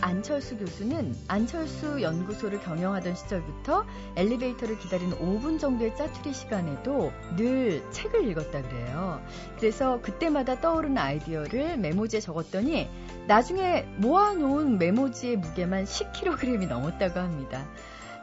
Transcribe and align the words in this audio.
안철수 0.00 0.56
교수는 0.56 1.14
안철수 1.28 2.00
연구소를 2.02 2.60
경영하던 2.60 3.14
시절부터 3.14 3.84
엘리베이터를 4.16 4.78
기다리는 4.78 5.16
5분 5.18 5.58
정도의 5.58 5.96
짜투리 5.96 6.32
시간에도 6.32 7.12
늘 7.36 7.82
책을 7.90 8.28
읽었다 8.28 8.62
그래요. 8.62 9.22
그래서 9.58 10.00
그때마다 10.02 10.60
떠오르는 10.60 10.98
아이디어를 10.98 11.78
메모지에 11.78 12.20
적었더니 12.20 12.88
나중에 13.26 13.82
모아놓은 13.98 14.78
메모지의 14.78 15.36
무게만 15.36 15.84
10kg이 15.84 16.68
넘었다고 16.68 17.18
합니다. 17.18 17.66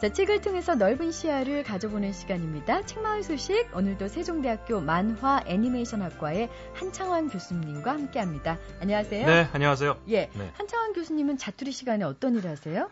자, 0.04 0.12
책을 0.12 0.42
통해서 0.42 0.76
넓은 0.76 1.14
시야를 1.14 1.64
가져보는 1.64 2.12
시간입니다. 2.12 2.86
책마을 2.86 3.24
소식 3.24 3.74
오늘도 3.74 4.10
세종대학교 4.10 4.82
만화 4.82 5.42
애니메이션 5.46 6.02
학과의 6.02 6.50
한창환 6.74 7.30
교수님과 7.30 7.94
함께합니다. 7.94 8.58
안녕하세요. 8.82 9.26
네, 9.26 9.50
안녕하세요. 9.54 10.04
예, 10.10 10.30
네. 10.36 10.52
한창환 10.56 10.92
교수님은 10.92 11.38
자투리 11.38 11.72
시간에 11.72 12.04
어떤 12.04 12.36
일을 12.36 12.52
하세요? 12.52 12.92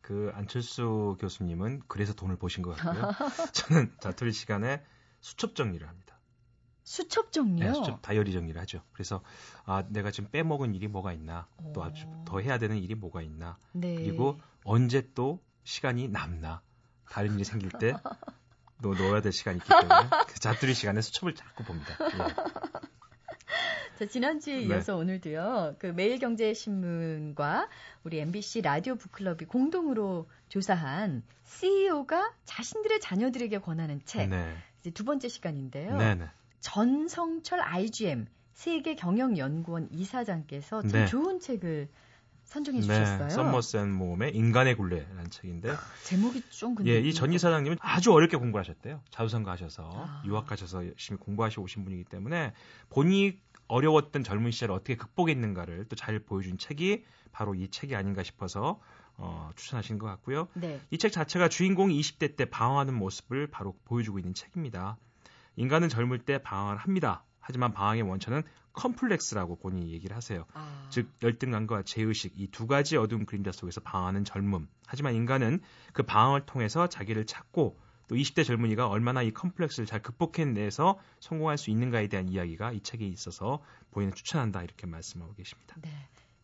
그 0.00 0.32
안철수 0.34 1.16
교수님은 1.20 1.82
그래서 1.86 2.12
돈을 2.12 2.34
버신 2.34 2.64
것 2.64 2.76
같고요. 2.76 3.12
저는 3.54 3.92
자투리 4.00 4.32
시간에 4.32 4.82
수첩 5.20 5.54
정리를 5.54 5.86
합니다. 5.86 6.18
수첩 6.82 7.30
정리요? 7.30 7.66
네, 7.68 7.72
수첩 7.72 8.02
다이어리 8.02 8.32
정리를 8.32 8.60
하죠. 8.62 8.82
그래서 8.92 9.22
아 9.64 9.84
내가 9.90 10.10
지금 10.10 10.28
빼먹은 10.32 10.74
일이 10.74 10.88
뭐가 10.88 11.12
있나, 11.12 11.46
또 11.72 11.84
아주 11.84 12.08
더 12.24 12.40
해야 12.40 12.58
되는 12.58 12.78
일이 12.78 12.96
뭐가 12.96 13.22
있나, 13.22 13.58
네. 13.70 13.94
그리고 13.94 14.40
언제 14.64 15.08
또 15.14 15.38
시간이 15.68 16.08
남나, 16.08 16.62
다른 17.10 17.34
일이 17.34 17.44
생길 17.44 17.70
때또 17.72 18.94
넣어야 18.94 19.20
될 19.20 19.32
시간이 19.32 19.58
있기 19.58 19.68
때문에 19.68 20.08
그 20.26 20.40
자투리 20.40 20.72
시간에 20.72 21.02
수첩을 21.02 21.34
자꾸 21.34 21.62
봅니다. 21.62 21.94
예. 22.00 23.98
자, 23.98 24.06
지난주에 24.06 24.60
네. 24.60 24.62
이어서 24.62 24.96
오늘도요, 24.96 25.76
그 25.78 25.88
매일경제신문과 25.88 27.68
우리 28.02 28.18
MBC 28.18 28.62
라디오 28.62 28.94
북클럽이 28.94 29.44
공동으로 29.46 30.30
조사한 30.48 31.22
CEO가 31.44 32.32
자신들의 32.46 33.00
자녀들에게 33.00 33.58
권하는 33.58 34.00
책. 34.06 34.30
네, 34.30 34.56
이제 34.80 34.90
두 34.90 35.04
번째 35.04 35.28
시간인데요. 35.28 35.98
네, 35.98 36.14
네. 36.14 36.30
전성철 36.60 37.60
IGM 37.60 38.26
세계 38.54 38.94
경영연구원 38.94 39.88
이사장께서 39.92 40.80
참 40.80 40.90
네. 40.90 41.06
좋은 41.06 41.40
책을 41.40 41.88
선정해 42.48 42.80
네, 42.80 42.86
주셨어요. 42.86 43.28
썸머센 43.30 43.92
모험의 43.92 44.34
인간의 44.34 44.76
굴레라는 44.76 45.30
책인데, 45.30 45.74
제목이 46.04 46.42
좀 46.50 46.74
근데 46.74 46.90
예, 46.92 47.00
이 47.00 47.12
전 47.12 47.32
이사장님은 47.32 47.76
아주 47.80 48.10
어렵게 48.12 48.36
공부하셨대요. 48.38 49.02
자유선거 49.10 49.50
하셔서 49.50 49.90
아. 49.94 50.22
유학 50.26 50.46
가셔서 50.46 50.86
열심히 50.86 51.18
공부하시고 51.20 51.62
오신 51.62 51.84
분이기 51.84 52.04
때문에 52.04 52.54
본인이 52.88 53.38
어려웠던 53.66 54.24
젊은 54.24 54.50
시절을 54.50 54.74
어떻게 54.74 54.96
극복했는가를 54.96 55.84
또 55.90 55.96
잘 55.96 56.18
보여준 56.20 56.56
책이 56.56 57.04
바로 57.32 57.54
이 57.54 57.68
책이 57.68 57.94
아닌가 57.94 58.22
싶어서 58.22 58.80
어, 59.18 59.50
추천하신 59.56 59.98
것 59.98 60.06
같고요. 60.06 60.48
네. 60.54 60.80
이책 60.90 61.12
자체가 61.12 61.48
주인공이 61.50 62.00
20대 62.00 62.36
때 62.36 62.46
방황하는 62.46 62.94
모습을 62.94 63.48
바로 63.48 63.76
보여주고 63.84 64.18
있는 64.18 64.32
책입니다. 64.32 64.96
인간은 65.56 65.88
젊을 65.90 66.20
때 66.20 66.38
방황을 66.38 66.76
합니다. 66.78 67.24
하지만 67.48 67.72
방황의 67.72 68.02
원천은 68.02 68.42
컴플렉스라고 68.74 69.56
본인이 69.56 69.90
얘기를 69.92 70.14
하세요. 70.14 70.44
아, 70.52 70.86
즉 70.90 71.10
열등감과 71.22 71.82
죄의식 71.84 72.38
이 72.38 72.48
두 72.50 72.66
가지 72.66 72.98
어두운 72.98 73.24
그림자 73.24 73.52
속에서 73.52 73.80
방황하는 73.80 74.24
젊음. 74.24 74.68
하지만 74.86 75.14
인간은 75.14 75.60
그 75.94 76.02
방황을 76.02 76.44
통해서 76.44 76.88
자기를 76.90 77.24
찾고 77.24 77.78
또 78.08 78.14
20대 78.14 78.44
젊은이가 78.44 78.86
얼마나 78.86 79.22
이 79.22 79.30
컴플렉스를 79.32 79.86
잘 79.86 80.02
극복해내서 80.02 80.98
성공할 81.20 81.56
수 81.56 81.70
있는가에 81.70 82.08
대한 82.08 82.28
이야기가 82.28 82.72
이 82.72 82.80
책에 82.82 83.06
있어서 83.06 83.62
본인은 83.92 84.14
추천한다 84.14 84.62
이렇게 84.62 84.86
말씀하고 84.86 85.32
계십니다. 85.34 85.74
네. 85.80 85.90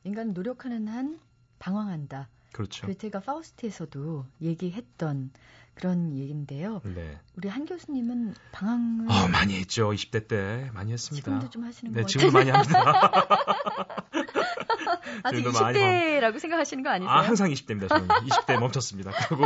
인간 0.04 0.32
노력하는 0.32 0.88
한 0.88 1.20
방황한다. 1.58 2.30
그렇죠. 2.54 2.86
괴테가 2.86 3.18
파우스트에서도 3.20 4.26
얘기했던 4.40 5.32
그런 5.74 6.16
얘기인데요. 6.16 6.80
네. 6.84 7.18
우리 7.36 7.48
한 7.48 7.66
교수님은 7.66 8.34
방황을 8.52 9.10
어, 9.10 9.26
많이 9.28 9.58
했죠. 9.58 9.90
20대 9.90 10.28
때 10.28 10.70
많이 10.72 10.92
했습니다. 10.92 11.24
지금도 11.24 11.50
좀 11.50 11.64
하시는 11.64 11.92
네, 11.92 12.02
것 12.02 12.06
지금도 12.08 12.32
같아요. 12.38 12.52
많이 12.52 12.68
합니다. 12.68 13.26
아직 15.22 15.38
지금도 15.38 15.60
많이 15.60 15.78
20대라고 15.78 16.38
생각하시는 16.38 16.82
거 16.82 16.90
아니세요? 16.90 17.10
아, 17.10 17.20
항상 17.22 17.50
20대입니다. 17.50 17.88
저는 17.88 18.08
20대에 18.08 18.58
멈췄습니다. 18.58 19.10
그리고 19.28 19.44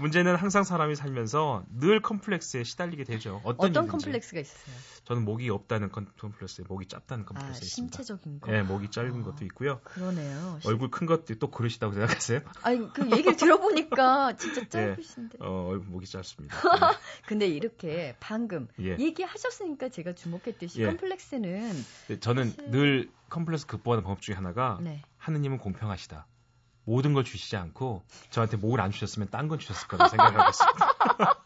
문제는 0.00 0.36
항상 0.36 0.64
사람이 0.64 0.94
살면서 0.96 1.64
늘 1.78 2.00
컴플렉스에 2.00 2.64
시달리게 2.64 3.04
되죠. 3.04 3.40
어떤, 3.44 3.70
어떤. 3.70 3.86
컴플렉스가 3.88 4.40
있으세요? 4.40 4.76
저는 5.04 5.24
목이 5.24 5.48
없다는 5.50 5.90
컴- 5.90 6.06
컴플렉스에 6.20 6.64
목이 6.68 6.86
짧다는 6.86 7.24
아, 7.24 7.26
컴플렉스가 7.26 7.64
있습니다. 7.64 7.96
신체적인 7.96 8.40
거. 8.40 8.52
예, 8.54 8.62
목이 8.62 8.90
짧은 8.90 9.20
아. 9.20 9.24
것도 9.24 9.44
있고요. 9.46 9.80
그러네요. 9.84 10.58
얼굴 10.66 10.90
큰 10.90 11.06
것도 11.06 11.34
또 11.38 11.50
그러시다고 11.50 11.92
생각하세요? 11.94 12.40
아니, 12.62 12.92
그 12.92 13.10
얘기를 13.10 13.36
들어보니까 13.36 14.36
진짜 14.36 14.60
예. 14.62 14.68
짧으신데. 14.68 15.38
어, 15.40 15.68
얼굴 15.70 15.88
목이 15.88 16.06
짧습니다. 16.06 16.56
근데 17.26 17.46
이렇게 17.46 18.16
방금 18.20 18.68
예. 18.80 18.96
얘기하셨으니까 18.98 19.88
제가 19.88 20.14
주목했듯이 20.14 20.82
예. 20.82 20.86
컴플렉스는 20.86 21.84
예. 22.10 22.20
저는 22.20 22.50
사실- 22.50 22.70
늘 22.70 23.10
컴플렉스 23.28 23.66
극복하는 23.66 24.02
방법 24.04 24.20
중에 24.22 24.34
하나가 24.34 24.78
네. 24.80 25.02
하느님은 25.18 25.58
공평하시다. 25.58 26.26
모든 26.84 27.12
걸 27.12 27.24
주시지 27.24 27.56
않고 27.56 28.02
저한테 28.30 28.56
목을 28.56 28.80
안 28.80 28.90
주셨으면 28.90 29.28
딴 29.30 29.48
건 29.48 29.58
주셨을 29.58 29.88
거라고 29.88 30.08
생각하고 30.08 30.50
있습니다. 30.50 31.44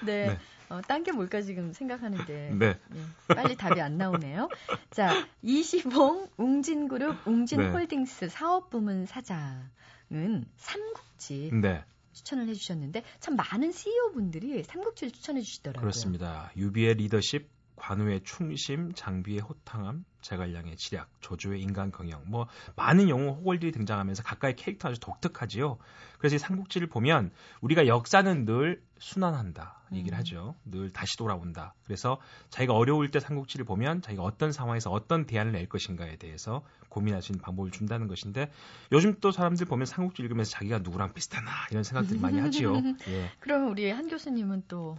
네. 0.04 0.26
네. 0.26 0.38
어, 0.68 0.80
딴 0.82 1.02
게 1.02 1.10
뭘까 1.12 1.42
지금 1.42 1.72
생각하는데 1.72 2.54
네. 2.54 2.78
네, 2.90 3.00
빨리 3.34 3.56
답이 3.56 3.80
안 3.80 3.98
나오네요. 3.98 4.48
자, 4.90 5.26
이시봉 5.42 6.28
웅진그룹 6.36 7.26
웅진홀딩스 7.26 8.28
사업부문 8.28 9.06
사장은 9.06 10.44
삼국지 10.56 11.50
네. 11.60 11.84
추천을 12.12 12.48
해주셨는데 12.48 13.02
참 13.18 13.34
많은 13.34 13.72
CEO 13.72 14.12
분들이 14.12 14.62
삼국지를 14.62 15.10
추천해 15.12 15.40
주시더라고요. 15.40 15.80
그렇습니다. 15.80 16.52
유비의 16.56 16.94
리더십, 16.94 17.48
관우의 17.90 18.20
충심, 18.22 18.92
장비의 18.94 19.40
호탕함, 19.40 20.04
제갈량의 20.20 20.76
지략, 20.76 21.08
조조의 21.20 21.60
인간 21.60 21.90
경영, 21.90 22.22
뭐 22.24 22.46
많은 22.76 23.08
영웅 23.08 23.30
호걸들이 23.30 23.72
등장하면서 23.72 24.22
각각의 24.22 24.54
캐릭터 24.54 24.90
아주 24.90 25.00
독특하지요. 25.00 25.76
그래서 26.18 26.36
이 26.36 26.38
삼국지를 26.38 26.86
보면 26.86 27.32
우리가 27.60 27.88
역사는 27.88 28.44
늘 28.44 28.80
순환한다 29.00 29.82
얘기를 29.92 30.16
음. 30.16 30.20
하죠. 30.20 30.54
늘 30.64 30.90
다시 30.92 31.16
돌아온다. 31.16 31.74
그래서 31.84 32.20
자기가 32.50 32.74
어려울 32.74 33.10
때 33.10 33.18
삼국지를 33.18 33.64
보면 33.64 34.02
자기가 34.02 34.22
어떤 34.22 34.52
상황에서 34.52 34.90
어떤 34.90 35.26
대안을 35.26 35.50
낼 35.50 35.68
것인가에 35.68 36.14
대해서 36.14 36.62
고민할 36.90 37.22
수 37.22 37.32
있는 37.32 37.42
방법을 37.42 37.72
준다는 37.72 38.06
것인데 38.06 38.52
요즘 38.92 39.16
또 39.20 39.32
사람들 39.32 39.66
보면 39.66 39.86
삼국지 39.86 40.22
읽으면서 40.22 40.52
자기가 40.52 40.78
누구랑 40.78 41.12
비슷하나 41.12 41.50
이런 41.72 41.82
생각들 41.82 42.20
많이 42.20 42.38
하지요. 42.38 42.74
예. 43.08 43.32
그럼 43.40 43.68
우리 43.68 43.90
한 43.90 44.06
교수님은 44.06 44.64
또 44.68 44.96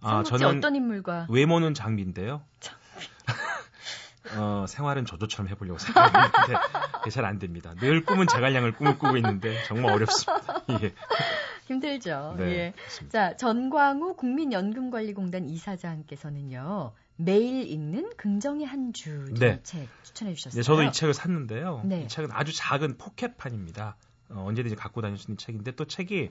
아, 0.00 0.22
저는 0.22 0.58
어떤 0.58 0.76
인물과 0.76 1.26
외모는 1.30 1.74
장비인데요. 1.74 2.42
어, 4.36 4.64
생활은 4.68 5.06
저조처럼 5.06 5.48
해보려고 5.48 5.78
생각했는데 5.78 6.54
잘 7.10 7.24
안 7.24 7.38
됩니다. 7.38 7.74
늘 7.76 8.04
꿈은 8.04 8.26
제갈량을 8.26 8.72
꿈을 8.72 8.98
꾸고 8.98 9.16
있는데 9.18 9.62
정말 9.66 9.92
어렵습니다. 9.92 10.64
예. 10.82 10.92
힘들죠. 11.66 12.34
네, 12.36 12.44
예. 12.44 12.72
그렇습니다. 12.76 13.30
자, 13.30 13.36
전광우 13.36 14.14
국민연금관리공단 14.16 15.48
이사장께서는요. 15.48 16.92
매일 17.16 17.70
읽는 17.70 18.10
긍정의 18.16 18.66
한주 18.66 19.34
네. 19.38 19.60
책 19.62 19.88
추천해 20.02 20.34
주셨어요. 20.34 20.60
네, 20.60 20.62
저도 20.62 20.82
이 20.82 20.92
책을 20.92 21.14
샀는데요. 21.14 21.82
네. 21.84 22.02
이 22.02 22.08
책은 22.08 22.30
아주 22.32 22.54
작은 22.54 22.98
포켓판입니다. 22.98 23.96
어, 24.30 24.44
언제든지 24.46 24.76
갖고 24.76 25.00
다닐 25.00 25.16
수 25.16 25.30
있는 25.30 25.38
책인데 25.38 25.72
또 25.72 25.84
책이 25.86 26.30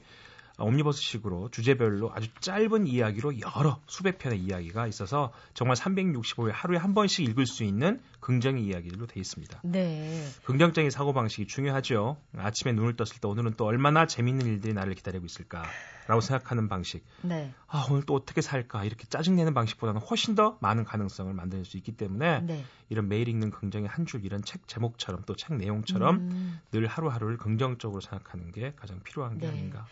옴니버스식으로 0.57 1.49
주제별로 1.51 2.11
아주 2.13 2.29
짧은 2.39 2.87
이야기로 2.87 3.39
여러 3.39 3.81
수백 3.87 4.17
편의 4.17 4.39
이야기가 4.39 4.87
있어서 4.87 5.31
정말 5.53 5.75
365일 5.75 6.51
하루에 6.51 6.77
한 6.77 6.93
번씩 6.93 7.27
읽을 7.29 7.45
수 7.45 7.63
있는 7.63 8.01
긍정의 8.19 8.63
이야기들로 8.63 9.07
되어 9.07 9.21
있습니다. 9.21 9.61
네. 9.63 10.25
긍정적인 10.45 10.89
사고 10.89 11.13
방식이 11.13 11.47
중요하죠. 11.47 12.17
아침에 12.37 12.73
눈을 12.73 12.95
떴을 12.95 13.19
때 13.21 13.27
오늘은 13.27 13.55
또 13.57 13.65
얼마나 13.65 14.05
재밌는 14.05 14.45
일들이 14.45 14.73
나를 14.73 14.95
기다리고 14.95 15.25
있을까 15.25 15.63
라고 16.07 16.21
생각하는 16.21 16.67
방식. 16.69 17.03
네. 17.23 17.51
아, 17.67 17.85
오늘 17.89 18.03
또 18.03 18.13
어떻게 18.13 18.41
살까 18.41 18.83
이렇게 18.85 19.05
짜증내는 19.05 19.53
방식보다는 19.53 20.01
훨씬 20.01 20.35
더 20.35 20.57
많은 20.61 20.83
가능성을 20.83 21.33
만들 21.33 21.65
수 21.65 21.77
있기 21.77 21.97
때문에 21.97 22.41
네. 22.41 22.63
이런 22.89 23.07
매일 23.07 23.27
읽는 23.27 23.49
긍정의 23.49 23.89
한 23.89 24.05
줄 24.05 24.23
이런 24.23 24.43
책 24.43 24.67
제목처럼 24.67 25.23
또 25.25 25.35
책 25.35 25.55
내용처럼 25.55 26.17
음, 26.17 26.59
늘 26.71 26.85
하루하루를 26.85 27.37
긍정적으로 27.37 28.01
생각하는 28.01 28.51
게 28.51 28.73
가장 28.75 28.99
필요한 29.01 29.39
게 29.39 29.47
네. 29.47 29.51
아닌가. 29.53 29.87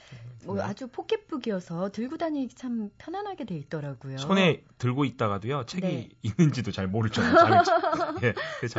뭐 0.46 0.62
아주 0.62 0.88
포켓북이어서 0.88 1.90
들고 1.90 2.18
다니기 2.18 2.54
참 2.56 2.92
편안하게 3.00 3.46
돼 3.46 3.56
있더라고요. 3.58 4.20
손에 4.20 4.64
들고 4.78 5.06
있다가도요 5.06 5.66
책이 5.66 5.82
네. 5.88 6.10
있는지도 6.22 6.72
잘 6.72 6.88
모를 6.88 7.10
정도로 7.10 7.56
예, 8.22 8.34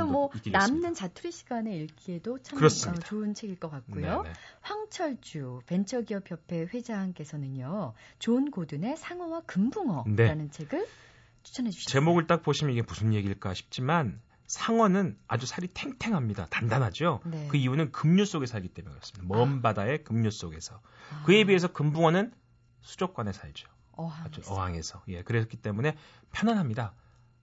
뭐 0.05 0.31
있습니다. 0.35 0.57
남는 0.59 0.95
자투리 0.95 1.33
시간에 1.33 1.77
읽기에도 1.79 2.39
참. 2.43 2.59
어, 2.65 2.69
좋은 3.05 3.35
책일 3.35 3.57
것 3.59 3.71
같고요. 3.71 4.23
네, 4.23 4.29
네. 4.29 4.35
황철주 4.61 5.61
벤처기업협회 5.67 6.69
회장께 6.73 7.24
서는요. 7.25 7.95
존 8.19 8.51
고든의 8.51 8.97
상어와 8.97 9.43
금붕어라는 9.47 10.17
네. 10.17 10.49
책을 10.51 10.87
추천해 11.43 11.71
주셨어요. 11.71 11.93
제목을 12.01 12.27
딱 12.27 12.43
보시면 12.43 12.73
이게 12.73 12.83
무슨 12.83 13.13
얘기일까 13.15 13.55
싶지만 13.55 14.21
상어는 14.47 15.19
아주 15.27 15.47
살이 15.47 15.69
탱탱합니다. 15.69 16.47
단단하죠. 16.47 17.21
네. 17.25 17.49
그 17.51 17.57
이유는 17.57 17.93
급류 17.93 18.25
속에 18.25 18.47
살기 18.47 18.69
때문에 18.69 18.95
그렇습니다. 18.95 19.27
먼 19.35 19.59
아. 19.59 19.61
바다의 19.63 20.05
급류 20.05 20.31
속에서. 20.31 20.81
아. 21.13 21.23
그에 21.25 21.45
비해서 21.45 21.69
금붕어는 21.69 22.33
수족관에 22.83 23.33
살죠. 23.33 23.69
어항. 23.93 24.25
아주 24.25 24.43
어항에서. 24.47 25.03
예, 25.09 25.23
그랬기 25.23 25.57
때문에 25.57 25.97
편안합니다. 26.33 26.95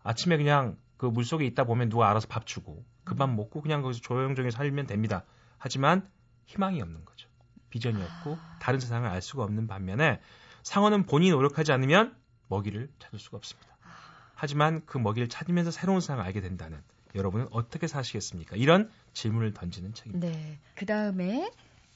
아침에 0.04 0.38
그냥 0.38 0.78
그 0.98 1.06
물속에 1.08 1.46
있다 1.46 1.64
보면 1.64 1.90
누가 1.90 2.10
알아서 2.10 2.28
밥 2.28 2.46
주고 2.46 2.84
그 3.04 3.16
밥 3.16 3.30
먹고 3.30 3.62
그냥 3.62 3.82
거기서 3.82 4.02
조용조용히 4.02 4.52
살면 4.52 4.86
됩니다. 4.88 5.24
하지만 5.58 6.08
희망이 6.46 6.82
없는 6.82 7.04
거죠. 7.06 7.28
비전이 7.72 8.02
없고 8.02 8.38
아. 8.40 8.58
다른 8.62 8.80
세상을 8.80 9.10
알 9.10 9.22
수가 9.22 9.44
없는 9.44 9.66
반면에 9.66 10.20
상어는 10.62 11.08
본인이 11.08 11.32
노력하지 11.32 11.72
않으면 11.72 12.16
먹이를 12.48 12.90
찾을 13.00 13.18
수가 13.18 13.38
없습니다. 13.38 13.72
하지만 14.36 14.84
그 14.86 15.00
먹이를 15.00 15.28
찾으면서 15.30 15.72
새로운 15.72 16.02
세상을 16.02 16.24
알게 16.24 16.42
된다는 16.42 16.80
여러분은 17.16 17.48
어떻게 17.52 17.88
사시겠습니까? 17.88 18.56
이런 18.56 18.92
질문을 19.14 19.54
던지는 19.54 19.94
책입니다. 19.94 20.28
네. 20.28 20.60
그 20.76 20.86
다음에 20.86 21.52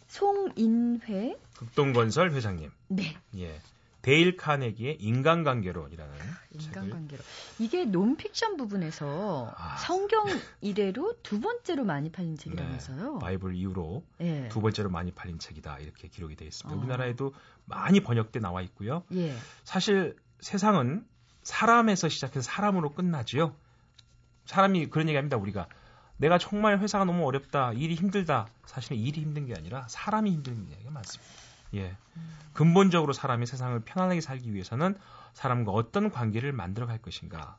송인회. 0.08 1.38
극동건설 1.58 2.32
회장님, 2.32 2.72
네. 2.90 3.18
예, 3.38 3.60
데일 4.06 4.38
카네기의 4.38 4.98
인간관계론이라는 5.00 6.14
책을 6.60 6.84
인간관계로. 6.84 7.24
이게 7.58 7.86
논픽션 7.86 8.56
부분에서 8.56 9.52
아. 9.58 9.78
성경 9.78 10.28
이래로 10.62 11.24
두 11.24 11.42
번째로 11.42 11.86
많이 11.86 12.12
팔린 12.12 12.38
책이라면서요. 12.38 13.14
네, 13.14 13.20
바이블 13.20 13.56
이후로 13.56 14.06
예. 14.22 14.48
두 14.50 14.62
번째로 14.62 14.92
많이 14.92 15.12
팔린 15.12 15.40
책이다 15.40 15.80
이렇게 15.80 16.08
기록이 16.08 16.36
되어 16.36 16.48
있습니다. 16.48 16.76
어. 16.76 16.80
우리나라에도 16.80 17.34
많이 17.66 18.00
번역돼 18.00 18.40
나와 18.42 18.62
있고요. 18.62 19.02
예. 19.16 19.36
사실 19.64 20.16
세상은 20.40 21.04
사람에서 21.42 22.08
시작해서 22.08 22.44
사람으로 22.44 22.94
끝나지요. 22.94 23.56
사람이 24.46 24.92
그런 24.92 25.08
얘기합니다. 25.08 25.38
우리가 25.38 25.68
내가 26.18 26.38
정말 26.38 26.78
회사가 26.78 27.06
너무 27.06 27.26
어렵다, 27.26 27.74
일이 27.74 27.96
힘들다. 27.96 28.50
사실은 28.68 28.98
일이 28.98 29.22
힘든 29.22 29.48
게 29.48 29.56
아니라 29.56 29.88
사람이 29.90 30.32
힘든 30.32 30.70
얘기가 30.70 30.92
많습니다. 30.92 31.45
예, 31.76 31.98
근본적으로 32.54 33.14
사람이 33.14 33.46
세상을 33.46 33.80
편안하게 33.82 34.22
살기 34.22 34.54
위해서는 34.54 34.96
사람과 35.34 35.72
어떤 35.72 36.10
관계를 36.10 36.54
만들어 36.54 36.88
갈 36.88 36.98
것인가. 37.00 37.58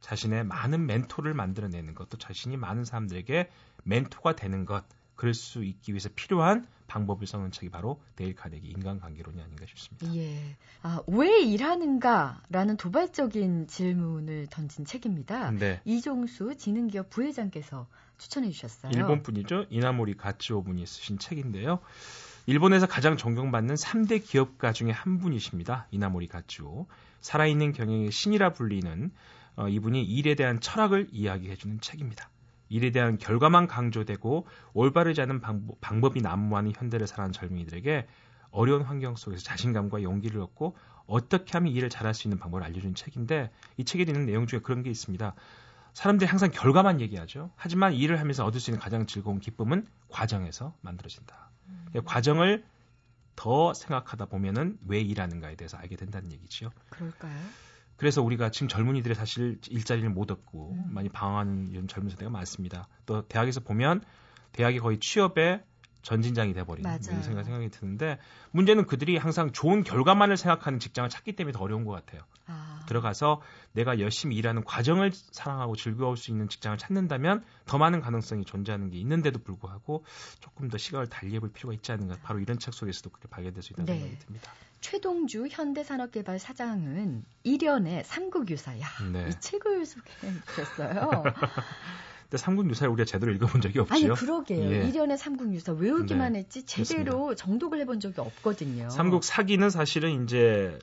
자신의 0.00 0.44
많은 0.44 0.86
멘토를 0.86 1.34
만들어내는 1.34 1.94
것, 1.94 2.08
또 2.10 2.18
자신이 2.18 2.56
많은 2.56 2.84
사람들에게 2.84 3.50
멘토가 3.84 4.36
되는 4.36 4.64
것, 4.64 4.84
그럴 5.16 5.34
수 5.34 5.64
있기 5.64 5.92
위해서 5.92 6.10
필요한 6.14 6.66
방법을 6.86 7.26
써놓은 7.26 7.50
책이 7.50 7.70
바로 7.70 8.00
데일 8.14 8.34
카네기 8.34 8.68
인간관계론이 8.68 9.42
아닌가 9.42 9.64
싶습니다. 9.66 10.14
예. 10.14 10.56
아, 10.82 11.00
왜 11.06 11.40
일하는가라는 11.40 12.76
도발적인 12.76 13.66
질문을 13.66 14.46
던진 14.50 14.84
책입니다. 14.84 15.50
네. 15.50 15.80
이종수 15.84 16.56
지능기업 16.56 17.10
부회장께서 17.10 17.88
추천해 18.18 18.50
주셨어요. 18.50 18.92
일본 18.94 19.22
분이죠. 19.22 19.66
이나모리 19.70 20.16
가츠오 20.16 20.62
분이 20.62 20.86
쓰신 20.86 21.18
책인데요. 21.18 21.80
일본에서 22.48 22.86
가장 22.86 23.16
존경받는 23.16 23.74
3대 23.74 24.24
기업가 24.24 24.72
중에 24.72 24.92
한 24.92 25.18
분이십니다. 25.18 25.88
이나모리 25.90 26.28
가츠오. 26.28 26.86
살아있는 27.20 27.72
경영의 27.72 28.12
신이라 28.12 28.52
불리는 28.52 29.10
어, 29.56 29.68
이분이 29.68 30.04
일에 30.04 30.36
대한 30.36 30.60
철학을 30.60 31.08
이야기해주는 31.10 31.80
책입니다. 31.80 32.30
일에 32.68 32.92
대한 32.92 33.18
결과만 33.18 33.66
강조되고 33.66 34.46
올바르지 34.74 35.20
않은 35.22 35.40
방법, 35.40 35.80
방법이 35.80 36.20
난무하는 36.20 36.72
현대를 36.76 37.08
살아가는 37.08 37.32
젊은이들에게 37.32 38.06
어려운 38.50 38.82
환경 38.82 39.16
속에서 39.16 39.42
자신감과 39.42 40.04
용기를 40.04 40.40
얻고 40.40 40.76
어떻게 41.06 41.52
하면 41.52 41.72
일을 41.72 41.90
잘할 41.90 42.14
수 42.14 42.28
있는 42.28 42.38
방법을 42.38 42.64
알려주는 42.64 42.94
책인데 42.94 43.50
이 43.76 43.84
책에 43.84 44.04
있는 44.04 44.24
내용 44.24 44.46
중에 44.46 44.60
그런 44.60 44.84
게 44.84 44.90
있습니다. 44.90 45.34
사람들이 45.94 46.28
항상 46.28 46.50
결과만 46.52 47.00
얘기하죠. 47.00 47.50
하지만 47.56 47.92
일을 47.92 48.20
하면서 48.20 48.44
얻을 48.44 48.60
수 48.60 48.70
있는 48.70 48.80
가장 48.80 49.06
즐거운 49.06 49.40
기쁨은 49.40 49.84
과정에서 50.08 50.76
만들어진다. 50.82 51.46
그러니까 51.96 52.12
과정을 52.12 52.64
더 53.36 53.74
생각하다 53.74 54.26
보면은 54.26 54.78
왜 54.86 55.00
일하는가에 55.00 55.56
대해서 55.56 55.76
알게 55.76 55.96
된다는 55.96 56.32
얘기지요. 56.32 56.70
그럴까요? 56.90 57.36
그래서 57.96 58.22
우리가 58.22 58.50
지금 58.50 58.68
젊은이들이 58.68 59.14
사실 59.14 59.58
일자리를 59.68 60.08
못 60.10 60.30
얻고 60.30 60.72
음. 60.72 60.84
많이 60.94 61.08
방황하는 61.08 61.68
이런 61.70 61.88
젊은 61.88 62.10
세대가 62.10 62.30
많습니다. 62.30 62.88
또 63.06 63.26
대학에서 63.26 63.60
보면 63.60 64.02
대학이 64.52 64.78
거의 64.78 64.98
취업의 64.98 65.62
전진장이 66.06 66.54
돼버린 66.54 66.84
맞아요. 66.84 67.00
이런 67.02 67.22
생각, 67.22 67.42
생각이 67.42 67.68
드는데 67.68 68.18
문제는 68.52 68.86
그들이 68.86 69.16
항상 69.16 69.50
좋은 69.50 69.82
결과만을 69.82 70.36
생각하는 70.36 70.78
직장을 70.78 71.10
찾기 71.10 71.32
때문에 71.32 71.52
더 71.52 71.64
어려운 71.64 71.84
것 71.84 71.90
같아요. 71.90 72.22
아, 72.46 72.84
들어가서 72.86 73.42
내가 73.72 73.98
열심히 73.98 74.36
일하는 74.36 74.62
과정을 74.62 75.10
사랑하고 75.12 75.74
즐거울 75.74 76.16
수 76.16 76.30
있는 76.30 76.48
직장을 76.48 76.78
찾는다면 76.78 77.44
더 77.64 77.78
많은 77.78 78.00
가능성이 78.00 78.44
존재하는 78.44 78.88
게 78.90 78.98
있는데도 78.98 79.40
불구하고 79.40 80.04
조금 80.38 80.68
더 80.68 80.78
시각을 80.78 81.08
달리해 81.08 81.40
볼 81.40 81.52
필요가 81.52 81.74
있지 81.74 81.90
않은가 81.90 82.18
바로 82.22 82.38
이런 82.38 82.60
책 82.60 82.72
속에서도 82.72 83.10
그렇게 83.10 83.26
발견될 83.28 83.60
수 83.64 83.72
있다는 83.72 83.86
네. 83.92 83.98
생각이 83.98 84.18
듭니다. 84.24 84.52
최동주 84.80 85.48
현대산업개발 85.50 86.38
사장은 86.38 87.24
일연의 87.42 88.04
삼국유사야. 88.04 88.86
네. 89.10 89.28
이 89.28 89.40
책을 89.40 89.84
소개해 89.84 90.34
주셨어요. 90.46 91.24
근데 92.28 92.38
삼국유사를 92.38 92.92
우리가 92.92 93.04
제대로 93.04 93.32
읽어본 93.32 93.60
적이 93.60 93.80
아니 93.88 94.08
없지요. 94.08 94.14
그러게요. 94.14 94.70
예. 94.72 94.88
일연의 94.88 95.16
삼국유사 95.16 95.72
외우기만 95.72 96.32
네, 96.32 96.40
했지 96.40 96.64
제대로 96.64 97.34
정독을 97.34 97.80
해본 97.80 98.00
적이 98.00 98.20
없거든요. 98.20 98.90
삼국 98.90 99.22
사기는 99.22 99.70
사실은 99.70 100.24
이제 100.24 100.78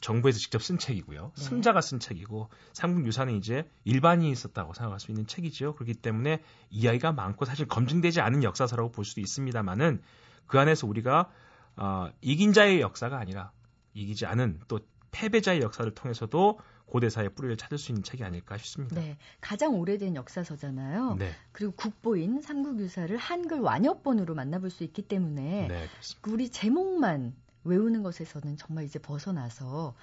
정부에서 0.00 0.38
직접 0.38 0.62
쓴 0.62 0.78
책이고요. 0.78 1.32
네. 1.36 1.42
승자가 1.42 1.80
쓴 1.80 2.00
책이고 2.00 2.48
삼국 2.72 3.06
유사는 3.06 3.32
이제 3.36 3.68
일반인이 3.84 4.34
썼다고 4.34 4.74
생각할 4.74 4.98
수 4.98 5.12
있는 5.12 5.26
책이죠. 5.26 5.74
그렇기 5.74 5.94
때문에 5.94 6.42
이야기가 6.70 7.12
많고 7.12 7.44
사실 7.44 7.68
검증되지 7.68 8.20
않은 8.20 8.42
역사서라고 8.42 8.90
볼 8.90 9.04
수도 9.04 9.20
있습니다만은 9.20 10.02
그 10.46 10.58
안에서 10.58 10.86
우리가 10.88 11.30
어, 11.76 12.10
이긴 12.20 12.52
자의 12.52 12.80
역사가 12.80 13.16
아니라 13.18 13.52
이기지 13.94 14.26
않은 14.26 14.60
또 14.66 14.80
패배자의 15.12 15.60
역사를 15.60 15.88
통해서도 15.94 16.58
고대사의 16.90 17.30
뿌리를 17.30 17.56
찾을 17.56 17.78
수 17.78 17.92
있는 17.92 18.02
책이 18.02 18.22
아닐까 18.24 18.58
싶습니다. 18.58 19.00
네, 19.00 19.16
가장 19.40 19.74
오래된 19.74 20.16
역사서잖아요. 20.16 21.16
네, 21.18 21.30
그리고 21.52 21.72
국보인 21.72 22.42
삼국유사를 22.42 23.16
한글 23.16 23.60
완역본으로 23.60 24.34
만나볼 24.34 24.70
수 24.70 24.84
있기 24.84 25.02
때문에 25.02 25.68
네. 25.68 25.86
우리 26.28 26.50
제목만 26.50 27.34
외우는 27.64 28.02
것에서는 28.02 28.56
정말 28.56 28.84
이제 28.84 28.98
벗어나서 28.98 29.94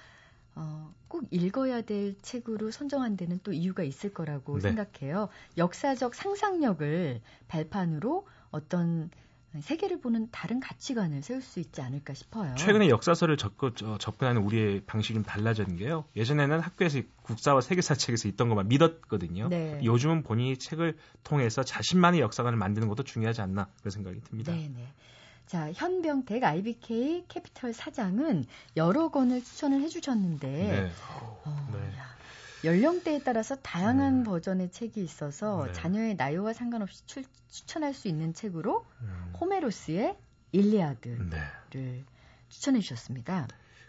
어, 0.54 0.92
꼭 1.06 1.24
읽어야 1.30 1.82
될 1.82 2.16
책으로 2.20 2.70
선정한 2.70 3.16
데는 3.16 3.38
또 3.44 3.52
이유가 3.52 3.82
있을 3.82 4.12
거라고 4.12 4.58
네. 4.58 4.72
생각해요. 4.72 5.28
역사적 5.56 6.14
상상력을 6.14 7.20
발판으로 7.46 8.26
어떤 8.50 9.10
세계를 9.60 10.00
보는 10.00 10.28
다른 10.30 10.60
가치관을 10.60 11.22
세울 11.22 11.40
수 11.40 11.58
있지 11.58 11.80
않을까 11.80 12.14
싶어요. 12.14 12.54
최근에 12.56 12.88
역사서를 12.88 13.36
접근, 13.36 13.72
저, 13.74 13.96
접근하는 13.98 14.42
우리의 14.42 14.82
방식이 14.86 15.14
좀 15.14 15.22
달라진 15.22 15.76
게요. 15.76 16.04
예전에는 16.16 16.60
학교에서 16.60 17.00
국사와 17.22 17.60
세계사 17.60 17.94
책에서 17.94 18.28
있던 18.28 18.48
것만 18.48 18.68
믿었거든요. 18.68 19.48
네. 19.48 19.80
요즘은 19.82 20.22
본인이 20.22 20.58
책을 20.58 20.98
통해서 21.24 21.62
자신만의 21.62 22.20
역사관을 22.20 22.58
만드는 22.58 22.88
것도 22.88 23.04
중요하지 23.04 23.40
않나 23.40 23.68
그런 23.80 23.90
생각이 23.90 24.20
듭니다. 24.20 24.52
네, 24.52 24.70
네. 24.74 24.86
자, 25.46 25.72
현병택 25.72 26.44
IBK 26.44 27.24
캐피털 27.28 27.72
사장은 27.72 28.44
여러 28.76 29.08
권을 29.08 29.42
추천을 29.42 29.80
해주셨는데 29.80 30.46
네. 30.46 30.90
어, 31.44 31.68
네. 31.72 31.78
야, 31.98 32.17
연령대에 32.64 33.20
따라서 33.22 33.56
다양한 33.56 34.22
네. 34.22 34.24
버전의 34.24 34.70
책이 34.70 35.02
있어서 35.02 35.66
네. 35.66 35.72
자녀의 35.72 36.14
나이와 36.16 36.52
상관없이 36.52 37.06
출- 37.06 37.24
추천할 37.48 37.94
수 37.94 38.08
있는 38.08 38.34
책으로 38.34 38.84
음, 39.02 39.32
호메로스의 39.40 40.16
일리아드를 40.52 41.30
네. 41.70 42.04
추천해 42.48 42.80
주셨습니다. 42.80 43.46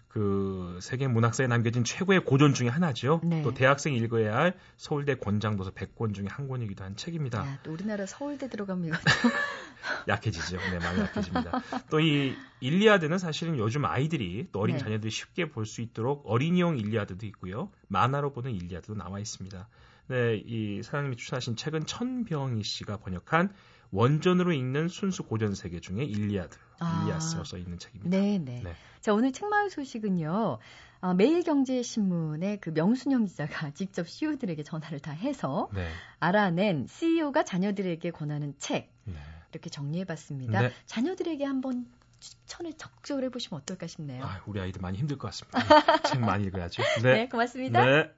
그 0.09 0.79
세계 0.81 1.07
문학사에 1.07 1.45
남겨진 1.47 1.83
최고의 1.83 2.25
고전 2.25 2.53
중에 2.55 2.67
하나죠. 2.67 3.21
네. 3.23 3.43
또 3.43 3.53
대학생이 3.53 3.95
읽어야 3.97 4.35
할 4.35 4.53
서울대 4.75 5.15
권장도서 5.15 5.71
100권 5.71 6.15
중에 6.15 6.25
한 6.27 6.47
권이기도 6.47 6.83
한 6.83 6.95
책입니다. 6.95 7.45
야, 7.45 7.59
또 7.61 7.71
우리나라 7.73 8.05
서울대 8.07 8.49
들어가면 8.49 8.87
이거 8.87 8.97
약해지죠. 10.07 10.57
네, 10.57 10.79
많이 10.79 10.99
약해집니다. 10.99 11.61
또 11.89 11.99
이 11.99 12.33
일리아드는 12.61 13.17
사실은 13.19 13.57
요즘 13.57 13.85
아이들이 13.85 14.47
또 14.51 14.59
어린 14.59 14.77
네. 14.77 14.83
자녀들이 14.83 15.11
쉽게 15.11 15.49
볼 15.49 15.65
수 15.65 15.81
있도록 15.81 16.23
어린이용 16.25 16.77
일리아드도 16.79 17.25
있고요. 17.27 17.69
만화로 17.87 18.33
보는 18.33 18.51
일리아드도 18.51 18.95
나와 18.95 19.19
있습니다. 19.19 19.69
네, 20.07 20.41
이 20.43 20.81
사장님이 20.81 21.17
추천하신 21.17 21.55
책은 21.55 21.85
천병희 21.85 22.63
씨가 22.63 22.97
번역한 22.97 23.53
원전으로 23.91 24.51
읽는 24.53 24.87
순수 24.87 25.23
고전 25.23 25.55
세계 25.55 25.79
중에 25.79 26.03
일리아드, 26.03 26.57
아. 26.79 27.03
일리아스로 27.03 27.43
써 27.43 27.57
있는 27.57 27.79
책입니다. 27.79 28.09
네, 28.09 28.37
네. 28.37 28.61
네. 28.63 28.73
자, 29.01 29.13
오늘 29.13 29.31
책마을 29.31 29.69
소식은요. 29.69 30.59
어, 31.01 31.13
매일경제신문의 31.13 32.59
그 32.59 32.71
명순영 32.71 33.25
기자가 33.25 33.71
직접 33.73 34.07
CEO들에게 34.07 34.63
전화를 34.63 34.99
다 34.99 35.11
해서 35.11 35.69
네. 35.73 35.87
알아낸 36.19 36.87
CEO가 36.87 37.43
자녀들에게 37.43 38.11
권하는 38.11 38.53
책 38.59 38.91
네. 39.05 39.13
이렇게 39.51 39.69
정리해봤습니다. 39.69 40.61
네. 40.61 40.71
자녀들에게 40.85 41.45
한번 41.45 41.87
추천을 42.19 42.73
적극적으로 42.73 43.25
해보시면 43.27 43.61
어떨까 43.61 43.87
싶네요. 43.87 44.23
아, 44.23 44.41
우리 44.45 44.59
아이들 44.59 44.81
많이 44.81 44.97
힘들 44.97 45.17
것 45.17 45.27
같습니다. 45.29 45.59
책 46.03 46.19
많이 46.19 46.43
읽어야죠. 46.45 46.83
네, 47.01 47.13
네. 47.13 47.29
고맙습니다. 47.29 48.09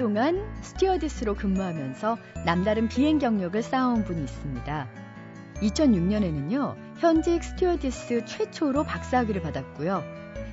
동안 0.00 0.42
스튜어디스로 0.62 1.34
근무하면서 1.34 2.16
남다른 2.46 2.88
비행 2.88 3.18
경력을 3.18 3.62
쌓아온 3.62 4.02
분이 4.02 4.22
있습니다. 4.22 4.88
2006년에는요, 5.56 6.74
현직 6.98 7.44
스튜어디스 7.44 8.24
최초로 8.24 8.84
박사학위를 8.84 9.42
받았고요. 9.42 10.02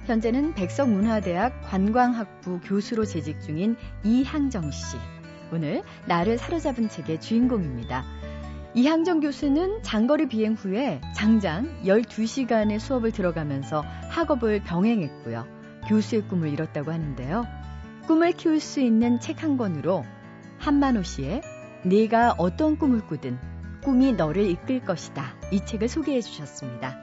현재는 0.06 0.54
백석문화대학 0.54 1.62
관광학부 1.64 2.60
교수로 2.60 3.06
재직 3.06 3.42
중인 3.42 3.78
이향정 4.04 4.72
씨. 4.72 4.98
오늘 5.54 5.82
나를 6.08 6.38
사로잡은 6.38 6.90
책의 6.90 7.22
주인공입니다. 7.22 8.04
이향정 8.74 9.22
교수는 9.22 9.82
장거리 9.82 10.28
비행 10.28 10.56
후에 10.56 11.00
장장 11.16 11.70
12시간의 11.86 12.80
수업을 12.80 13.14
들어가면서 13.14 13.82
학업을 14.10 14.62
병행했고요. 14.64 15.48
교수의 15.88 16.28
꿈을 16.28 16.50
이뤘다고 16.50 16.92
하는데요. 16.92 17.67
꿈을 18.08 18.32
키울 18.32 18.62
수 18.62 18.80
있는 18.80 19.20
책 19.20 19.44
한 19.44 19.58
권으로 19.58 20.06
한만호 20.60 21.04
씨의 21.04 21.42
네가 21.84 22.36
어떤 22.38 22.78
꿈을 22.78 23.06
꾸든 23.06 23.38
꿈이 23.84 24.14
너를 24.14 24.50
이끌 24.50 24.80
것이다. 24.80 25.36
이 25.52 25.64
책을 25.66 25.90
소개해 25.90 26.22
주셨습니다. 26.22 27.02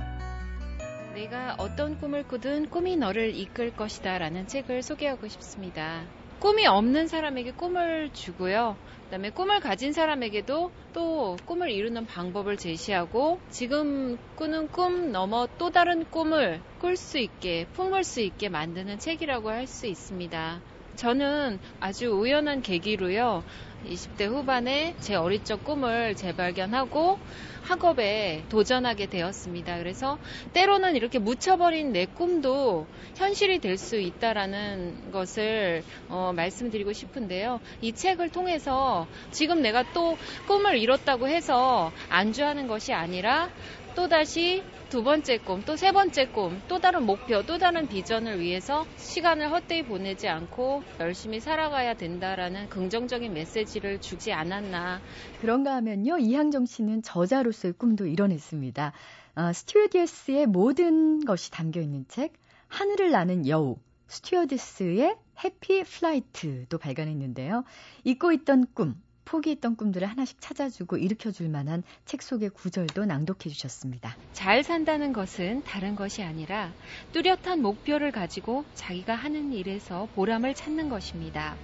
내가 1.14 1.56
어떤 1.58 1.98
꿈을 1.98 2.26
꾸든 2.26 2.70
꿈이 2.70 2.96
너를 2.96 3.34
이끌 3.34 3.70
것이다 3.76 4.16
라는 4.18 4.46
책을 4.46 4.82
소개하고 4.82 5.28
싶습니다. 5.28 6.10
꿈이 6.40 6.66
없는 6.66 7.06
사람에게 7.06 7.52
꿈을 7.52 8.10
주고요. 8.12 8.78
그다음에 9.04 9.30
꿈을 9.30 9.60
가진 9.60 9.92
사람에게도 9.92 10.72
또 10.94 11.36
꿈을 11.44 11.70
이루는 11.70 12.06
방법을 12.06 12.56
제시하고 12.56 13.40
지금 13.50 14.16
꾸는 14.36 14.68
꿈 14.68 15.12
넘어 15.12 15.48
또 15.58 15.70
다른 15.70 16.04
꿈을 16.10 16.62
꿀 16.78 16.96
수 16.96 17.18
있게 17.18 17.66
품을 17.72 18.04
수 18.04 18.20
있게 18.22 18.48
만드는 18.48 18.98
책이라고 18.98 19.50
할 19.50 19.66
수 19.66 19.86
있습니다. 19.86 20.62
저는 20.96 21.58
아주 21.80 22.10
우연한 22.10 22.62
계기로요. 22.62 23.42
20대 23.84 24.26
후반에 24.26 24.94
제 25.00 25.14
어릴 25.14 25.44
적 25.44 25.62
꿈을 25.64 26.14
재발견하고 26.14 27.18
학업에 27.62 28.44
도전하게 28.48 29.06
되었습니다. 29.06 29.78
그래서 29.78 30.18
때로는 30.52 30.96
이렇게 30.96 31.18
묻혀버린 31.18 31.92
내 31.92 32.06
꿈도 32.06 32.86
현실이 33.16 33.58
될 33.58 33.74
수 33.74 33.98
있다라는 33.98 35.10
것을 35.10 35.82
어, 36.08 36.32
말씀드리고 36.34 36.92
싶은데요. 36.92 37.60
이 37.82 37.92
책을 37.92 38.30
통해서 38.30 39.06
지금 39.30 39.60
내가 39.62 39.82
또 39.92 40.16
꿈을 40.46 40.78
이뤘다고 40.78 41.26
해서 41.28 41.92
안주하는 42.08 42.66
것이 42.68 42.92
아니라 42.92 43.50
또다시 43.94 44.62
두 44.94 45.02
번째 45.02 45.38
꿈, 45.38 45.60
또 45.62 45.74
세 45.74 45.90
번째 45.90 46.28
꿈, 46.28 46.62
또 46.68 46.78
다른 46.78 47.04
목표, 47.04 47.42
또 47.44 47.58
다른 47.58 47.88
비전을 47.88 48.38
위해서 48.38 48.86
시간을 48.96 49.50
헛되이 49.50 49.82
보내지 49.82 50.28
않고 50.28 50.84
열심히 51.00 51.40
살아가야 51.40 51.94
된다라는 51.94 52.68
긍정적인 52.68 53.34
메시지를 53.34 54.00
주지 54.00 54.32
않았나. 54.32 55.00
그런가 55.40 55.74
하면요, 55.74 56.18
이항정 56.18 56.66
씨는 56.66 57.02
저자로서의 57.02 57.74
꿈도 57.76 58.06
이뤄냈습니다. 58.06 58.92
어, 59.34 59.52
스튜어디스의 59.52 60.46
모든 60.46 61.24
것이 61.24 61.50
담겨 61.50 61.80
있는 61.80 62.04
책, 62.06 62.34
하늘을 62.68 63.10
나는 63.10 63.48
여우, 63.48 63.78
스튜어디스의 64.06 65.16
Happy 65.42 65.82
Flight도 65.82 66.78
발간했는데요. 66.78 67.64
잊고 68.04 68.30
있던 68.30 68.68
꿈, 68.74 68.94
포기했던 69.24 69.76
꿈들을 69.76 70.06
하나씩 70.06 70.40
찾아주고 70.40 70.96
일으켜줄 70.96 71.48
만한 71.48 71.82
책 72.04 72.22
속의 72.22 72.50
구절도 72.50 73.04
낭독해 73.04 73.48
주셨습니다. 73.50 74.16
잘 74.32 74.62
산다는 74.62 75.12
것은 75.12 75.62
다른 75.64 75.96
것이 75.96 76.22
아니라 76.22 76.72
뚜렷한 77.12 77.62
목표를 77.62 78.12
가지고 78.12 78.64
자기가 78.74 79.14
하는 79.14 79.52
일에서 79.52 80.08
보람을 80.14 80.54
찾는 80.54 80.88
것입니다. 80.88 81.56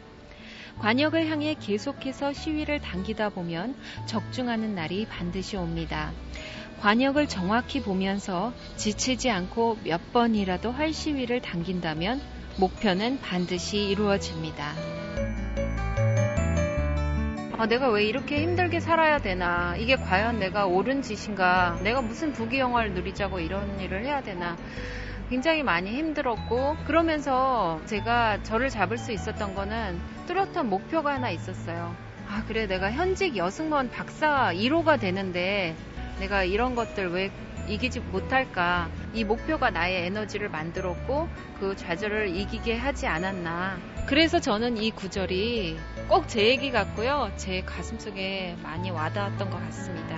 관역을 0.78 1.28
향해 1.28 1.54
계속해서 1.60 2.32
시위를 2.32 2.80
당기다 2.80 3.30
보면 3.30 3.76
적중하는 4.06 4.74
날이 4.74 5.06
반드시 5.06 5.56
옵니다. 5.56 6.12
관역을 6.80 7.28
정확히 7.28 7.82
보면서 7.82 8.54
지치지 8.76 9.28
않고 9.30 9.78
몇 9.84 10.12
번이라도 10.12 10.70
할 10.70 10.94
시위를 10.94 11.42
당긴다면 11.42 12.20
목표는 12.58 13.20
반드시 13.20 13.88
이루어집니다. 13.88 15.29
아, 17.60 17.66
내가 17.66 17.90
왜 17.90 18.04
이렇게 18.06 18.40
힘들게 18.40 18.80
살아야 18.80 19.18
되나? 19.18 19.76
이게 19.76 19.94
과연 19.94 20.38
내가 20.38 20.64
옳은 20.64 21.02
짓인가? 21.02 21.78
내가 21.82 22.00
무슨 22.00 22.32
부귀영화를 22.32 22.94
누리자고 22.94 23.38
이런 23.38 23.78
일을 23.78 24.02
해야 24.02 24.22
되나? 24.22 24.56
굉장히 25.28 25.62
많이 25.62 25.90
힘들었고 25.90 26.78
그러면서 26.86 27.78
제가 27.84 28.42
저를 28.44 28.70
잡을 28.70 28.96
수 28.96 29.12
있었던 29.12 29.54
거는 29.54 30.00
뚜렷한 30.26 30.70
목표가 30.70 31.12
하나 31.12 31.28
있었어요. 31.28 31.94
아 32.26 32.42
그래 32.48 32.66
내가 32.66 32.90
현직 32.90 33.36
여승무원 33.36 33.90
박사 33.90 34.54
1호가 34.54 34.98
되는데 34.98 35.76
내가 36.18 36.44
이런 36.44 36.74
것들 36.74 37.10
왜 37.10 37.30
이기지 37.68 38.00
못할까. 38.00 38.88
이 39.12 39.22
목표가 39.22 39.68
나의 39.68 40.06
에너지를 40.06 40.48
만들었고 40.48 41.28
그 41.60 41.76
좌절을 41.76 42.34
이기게 42.34 42.78
하지 42.78 43.06
않았나. 43.06 43.76
그래서 44.10 44.40
저는 44.40 44.76
이 44.76 44.90
구절이 44.90 45.78
꼭 46.08 46.26
제 46.26 46.48
얘기 46.48 46.72
같고요. 46.72 47.30
제 47.36 47.62
가슴 47.62 47.96
속에 48.00 48.56
많이 48.60 48.90
와닿았던 48.90 49.50
것 49.50 49.56
같습니다. 49.56 50.16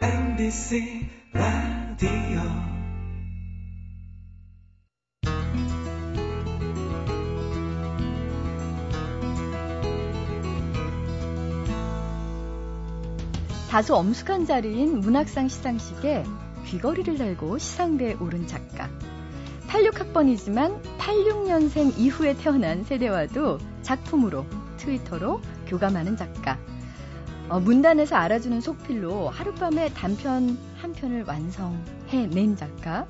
MBC 0.00 1.08
라디오 1.32 2.65
다소 13.76 13.94
엄숙한 13.96 14.46
자리인 14.46 15.00
문학상 15.00 15.48
시상식에 15.48 16.24
귀걸이를 16.64 17.18
달고 17.18 17.58
시상대에 17.58 18.14
오른 18.14 18.46
작가. 18.46 18.88
86학번이지만 19.68 20.80
86년생 20.96 21.98
이후에 21.98 22.32
태어난 22.38 22.84
세대와도 22.84 23.58
작품으로 23.82 24.46
트위터로 24.78 25.42
교감하는 25.66 26.16
작가. 26.16 26.58
어, 27.50 27.60
문단에서 27.60 28.16
알아주는 28.16 28.62
속필로 28.62 29.28
하룻밤에 29.28 29.90
단편 29.90 30.56
한 30.78 30.94
편을 30.94 31.24
완성해낸 31.24 32.56
작가. 32.56 33.06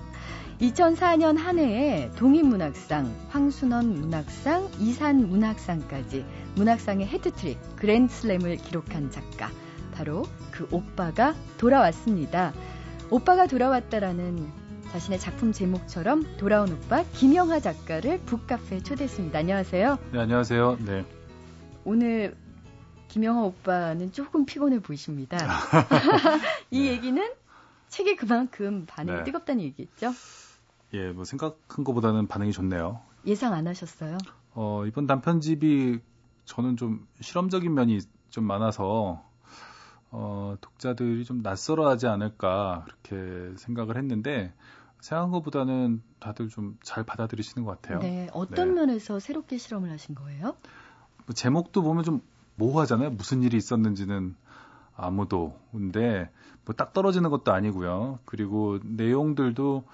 2004년 0.61 1.37
한 1.37 1.61
해에 1.61 2.11
동인문학상, 2.17 3.15
황순원 3.29 4.01
문학상, 4.01 4.69
이산 4.81 5.29
문학상까지 5.29 6.25
문학상의 6.57 7.07
헤드트릭, 7.07 7.57
그랜드슬램을 7.77 8.57
기록한 8.57 9.13
작가. 9.13 9.49
바로 9.97 10.25
그 10.51 10.69
오빠가 10.71 11.35
돌아왔습니다. 11.57 12.53
오빠가 13.11 13.47
돌아왔다라는 13.47 14.47
자신의 14.91 15.19
작품 15.19 15.53
제목처럼 15.53 16.37
돌아온 16.37 16.71
오빠 16.71 17.03
김영하 17.15 17.61
작가를 17.61 18.21
북카페에 18.27 18.81
초대했습니다. 18.83 19.39
안녕하세요. 19.39 19.99
네, 20.13 20.19
안녕하세요. 20.19 20.79
네. 20.85 21.07
오늘 21.85 22.37
김영하 23.09 23.43
오빠는 23.45 24.13
조금 24.13 24.45
피곤해 24.45 24.81
보이십니다. 24.81 25.39
이 26.71 26.83
네. 26.83 26.89
얘기는 26.91 27.33
책이 27.89 28.17
그만큼 28.17 28.85
반응이 28.87 29.19
네. 29.21 29.25
뜨겁다는 29.25 29.63
얘기겠죠? 29.63 30.13
예, 30.93 31.11
뭐 31.11 31.25
생각한 31.25 31.85
것보다는 31.85 32.27
반응이 32.27 32.53
좋네요. 32.53 33.01
예상 33.25 33.55
안 33.55 33.67
하셨어요? 33.67 34.19
어, 34.53 34.85
이번 34.87 35.07
단편집이 35.07 36.01
저는 36.45 36.77
좀 36.77 37.09
실험적인 37.21 37.73
면이 37.73 38.01
좀 38.29 38.45
많아서 38.45 39.26
어, 40.11 40.57
독자들이 40.61 41.25
좀 41.25 41.43
낯설어하지 41.43 42.07
않을까 42.07 42.85
그렇게 42.85 43.57
생각을 43.57 43.97
했는데 43.97 44.53
생각한 45.01 45.31
것보다는 45.31 46.03
다들 46.21 46.49
좀 46.49 46.79
잘 46.83 47.05
받아들이시는 47.05 47.65
것 47.67 47.81
같아요. 47.81 48.01
네, 48.01 48.29
어떤 48.33 48.69
네. 48.69 48.75
면에서 48.81 49.19
새롭게 49.21 49.59
실험을 49.59 49.91
하신 49.91 50.15
거예요? 50.15 50.57
뭐 51.27 51.35
제목도 51.35 51.83
보면 51.83 52.05
좀 52.05 52.23
모호하잖아요. 52.57 53.11
무슨 53.11 53.43
일이 53.43 53.57
있었는지는 53.57 54.35
아무도. 54.97 55.59
근데 55.73 56.31
뭐 56.65 56.75
딱 56.75 56.93
떨어지는 56.93 57.31
것도 57.31 57.53
아니고요. 57.53 58.19
그리고 58.25 58.79
내용들도 58.83 59.85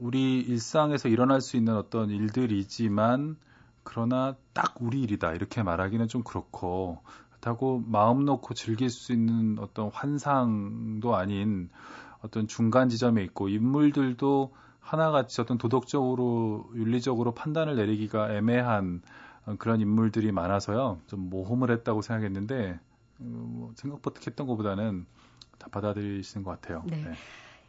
우리 0.00 0.40
일상에서 0.40 1.08
일어날 1.08 1.40
수 1.40 1.56
있는 1.56 1.76
어떤 1.76 2.10
일들이지만 2.10 3.36
그러나 3.82 4.36
딱 4.52 4.74
우리 4.80 5.02
일이다 5.02 5.32
이렇게 5.32 5.62
말하기는 5.62 6.08
좀 6.08 6.22
그렇고 6.22 7.00
그렇 7.04 7.12
다고 7.40 7.82
마음 7.86 8.24
놓고 8.24 8.54
즐길 8.54 8.90
수 8.90 9.12
있는 9.12 9.58
어떤 9.58 9.90
환상도 9.90 11.14
아닌 11.14 11.70
어떤 12.20 12.48
중간 12.48 12.88
지점에 12.88 13.22
있고 13.24 13.48
인물들도 13.48 14.52
하나같이 14.80 15.40
어떤 15.40 15.58
도덕적으로 15.58 16.70
윤리적으로 16.74 17.32
판단을 17.32 17.76
내리기가 17.76 18.34
애매한 18.34 19.02
그런 19.58 19.80
인물들이 19.80 20.32
많아서요 20.32 21.00
좀 21.06 21.30
모험을 21.30 21.70
했다고 21.70 22.02
생각했는데 22.02 22.78
음, 23.20 23.46
뭐 23.58 23.72
생각보다 23.76 24.20
했던 24.26 24.46
것보다는 24.46 25.06
다 25.58 25.68
받아들이시는 25.70 26.44
것 26.44 26.50
같아요. 26.60 26.82
네. 26.86 27.02
네. 27.02 27.14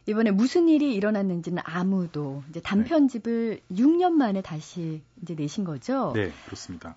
이번에 0.06 0.30
무슨 0.30 0.68
일이 0.68 0.94
일어났는지는 0.94 1.62
아무도 1.64 2.42
이제 2.48 2.60
단편집을 2.60 3.60
네. 3.68 3.82
6년 3.82 4.12
만에 4.12 4.40
다시 4.42 5.02
이제 5.22 5.34
내신 5.34 5.64
거죠? 5.64 6.12
네, 6.14 6.32
그렇습니다. 6.46 6.96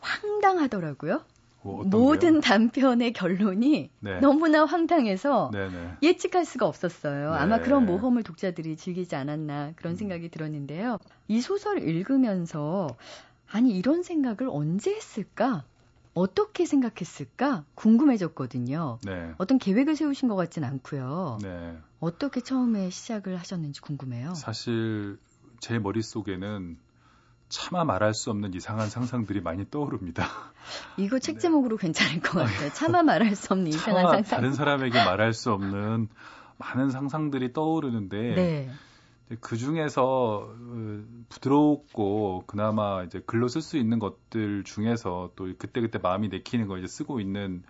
황당하더라고요. 0.00 1.22
뭐 1.62 1.84
모든 1.84 2.40
단편의 2.40 3.12
결론이 3.12 3.90
네. 4.00 4.20
너무나 4.20 4.64
황당해서 4.64 5.50
네네. 5.52 5.98
예측할 6.02 6.44
수가 6.44 6.66
없었어요. 6.66 7.32
네. 7.32 7.36
아마 7.36 7.58
그런 7.58 7.86
모험을 7.86 8.22
독자들이 8.22 8.76
즐기지 8.76 9.14
않았나 9.14 9.72
그런 9.76 9.94
음. 9.94 9.96
생각이 9.96 10.30
들었는데요. 10.30 10.98
이 11.28 11.40
소설 11.40 11.82
읽으면서 11.82 12.88
아니 13.50 13.76
이런 13.76 14.02
생각을 14.02 14.50
언제 14.50 14.92
했을까? 14.92 15.64
어떻게 16.14 16.66
생각했을까 16.66 17.64
궁금해졌거든요. 17.74 18.98
네. 19.02 19.32
어떤 19.38 19.58
계획을 19.58 19.96
세우신 19.96 20.28
것 20.28 20.36
같진 20.36 20.62
않고요. 20.64 21.38
네. 21.42 21.78
어떻게 22.00 22.40
처음에 22.42 22.90
시작을 22.90 23.38
하셨는지 23.38 23.80
궁금해요. 23.80 24.34
사실 24.34 25.18
제 25.60 25.78
머릿속에는 25.78 26.76
차마 27.52 27.84
말할 27.84 28.14
수 28.14 28.30
없는 28.30 28.54
이상한 28.54 28.88
상상들이 28.88 29.42
많이 29.42 29.68
떠오릅니다. 29.70 30.26
이거 30.96 31.18
책 31.18 31.34
네. 31.34 31.40
제목으로 31.42 31.76
네. 31.76 31.82
괜찮을 31.82 32.20
것 32.20 32.38
같아요. 32.38 32.70
차마 32.72 33.02
말할 33.02 33.36
수 33.36 33.52
없는 33.52 33.68
이상한 33.68 34.06
상상. 34.06 34.38
다른 34.38 34.54
사람에게 34.54 35.04
말할 35.04 35.34
수 35.34 35.52
없는 35.52 36.08
많은 36.56 36.90
상상들이 36.90 37.52
떠오르는데 37.52 38.34
네. 38.34 38.70
그 39.40 39.58
중에서 39.58 40.48
어, 40.50 41.02
부드럽고 41.28 42.44
그나마 42.46 43.02
이제 43.04 43.20
글로 43.26 43.48
쓸 43.48 43.60
수 43.60 43.76
있는 43.76 43.98
것들 43.98 44.64
중에서 44.64 45.32
또 45.36 45.52
그때그때 45.58 45.98
마음이 45.98 46.28
내키는 46.28 46.68
걸 46.68 46.78
이제 46.78 46.88
쓰고 46.88 47.20
있는 47.20 47.64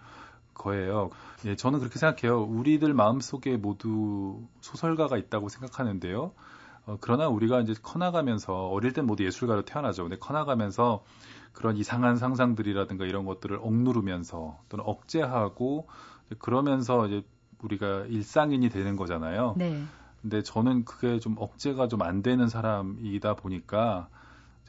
거예요. 0.55 1.11
예, 1.45 1.57
저는 1.57 1.81
그렇게 1.81 1.99
생각해요. 1.99 2.41
우리들 2.41 2.95
마음속에 2.95 3.57
모두 3.57 4.47
소설가가 4.61 5.17
있다고 5.17 5.49
생각하는데요. 5.49 6.33
어, 6.87 6.99
그러나 7.01 7.29
우리가 7.29 7.61
이제 7.61 7.75
커나가면서 7.81 8.69
어릴 8.69 8.93
땐 8.93 9.07
모두 9.07 9.25
예술가로 9.25 9.65
태어나죠. 9.65 10.03
근데 10.05 10.17
커나가면서 10.19 11.05
그런 11.53 11.77
이상한 11.77 12.17
상상들이라든가 12.17 13.05
이런 13.05 13.25
것들을 13.25 13.59
억누르면서 13.61 14.59
또는 14.69 14.85
억제하고 14.87 15.87
그러면서 16.39 17.07
이제 17.07 17.23
우리가 17.63 18.07
일상인이 18.09 18.69
되는 18.71 18.97
거잖아요. 18.97 19.55
네. 19.57 19.83
근데 20.23 20.43
저는 20.43 20.85
그게 20.85 21.19
좀 21.21 21.37
억제가 21.39 21.89
좀 21.89 22.03
안 22.03 22.23
되는 22.23 22.49
사람이다 22.49 23.35
보니까 23.35 24.09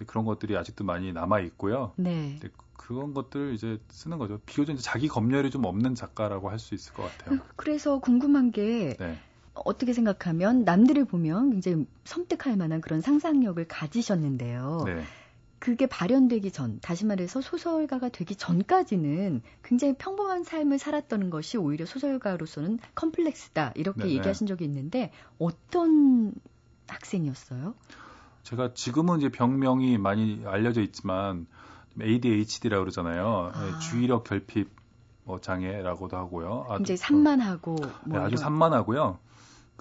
그런 0.07 0.25
것들이 0.25 0.57
아직도 0.57 0.83
많이 0.83 1.13
남아 1.13 1.39
있고요. 1.41 1.93
네. 1.95 2.39
그런 2.75 3.13
것들 3.13 3.53
이제 3.53 3.79
쓰는 3.89 4.17
거죠. 4.17 4.39
비교적 4.45 4.75
자기 4.77 5.07
검열이 5.07 5.51
좀 5.51 5.63
없는 5.65 5.95
작가라고 5.95 6.49
할 6.49 6.59
수 6.59 6.75
있을 6.75 6.93
것 6.93 7.03
같아요. 7.03 7.39
그래서 7.55 7.99
궁금한 7.99 8.51
게 8.51 8.95
네. 8.99 9.17
어떻게 9.53 9.93
생각하면 9.93 10.63
남들을 10.63 11.05
보면 11.05 11.51
굉장히 11.51 11.85
섬뜩할 12.05 12.57
만한 12.57 12.81
그런 12.81 13.01
상상력을 13.01 13.63
가지셨는데요. 13.67 14.83
네. 14.85 15.03
그게 15.59 15.85
발현되기 15.87 16.51
전, 16.51 16.79
다시 16.81 17.05
말해서 17.05 17.39
소설가가 17.39 18.09
되기 18.09 18.35
전까지는 18.35 19.41
굉장히 19.63 19.95
평범한 19.97 20.43
삶을 20.43 20.77
살았던 20.77 21.29
것이 21.29 21.57
오히려 21.57 21.85
소설가로서는 21.85 22.79
컴플렉스다. 22.95 23.71
이렇게 23.75 24.01
네네. 24.01 24.15
얘기하신 24.15 24.45
적이 24.47 24.65
있는데 24.65 25.11
어떤 25.39 26.33
학생이었어요? 26.89 27.75
제가 28.43 28.73
지금은 28.73 29.19
이제 29.19 29.29
병명이 29.29 29.97
많이 29.99 30.41
알려져 30.45 30.81
있지만 30.81 31.47
ADHD라고 32.01 32.83
그러잖아요. 32.83 33.51
아. 33.53 33.63
네, 33.63 33.79
주의력 33.79 34.25
결핍 34.25 34.69
뭐 35.23 35.39
장애라고도 35.39 36.17
하고요. 36.17 36.65
아주, 36.67 36.79
굉장히 36.79 36.97
산만하고 36.97 37.75
뭐 38.05 38.19
네, 38.19 38.25
아주 38.25 38.35
산만하고요. 38.35 39.17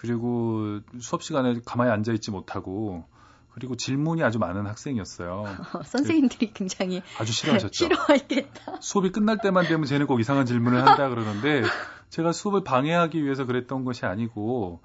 그리고 0.02 0.80
수업 1.00 1.22
시간에 1.22 1.60
가만히 1.64 1.92
앉아 1.92 2.12
있지 2.14 2.32
못하고 2.32 3.04
그리고 3.50 3.76
질문이 3.76 4.24
아주 4.24 4.40
많은 4.40 4.66
학생이었어요. 4.66 5.44
선생님들이 5.86 6.52
굉장히 6.52 7.02
아주 7.20 7.32
싫어하셨죠. 7.32 7.72
싫어했겠다. 7.72 8.80
수업이 8.80 9.12
끝날 9.12 9.38
때만 9.38 9.68
되면 9.68 9.84
쟤는 9.86 10.08
꼭 10.08 10.18
이상한 10.18 10.44
질문을 10.44 10.84
한다 10.84 11.08
그러는데 11.08 11.62
제가 12.10 12.32
수업을 12.32 12.64
방해하기 12.64 13.22
위해서 13.22 13.46
그랬던 13.46 13.84
것이 13.84 14.04
아니고 14.04 14.82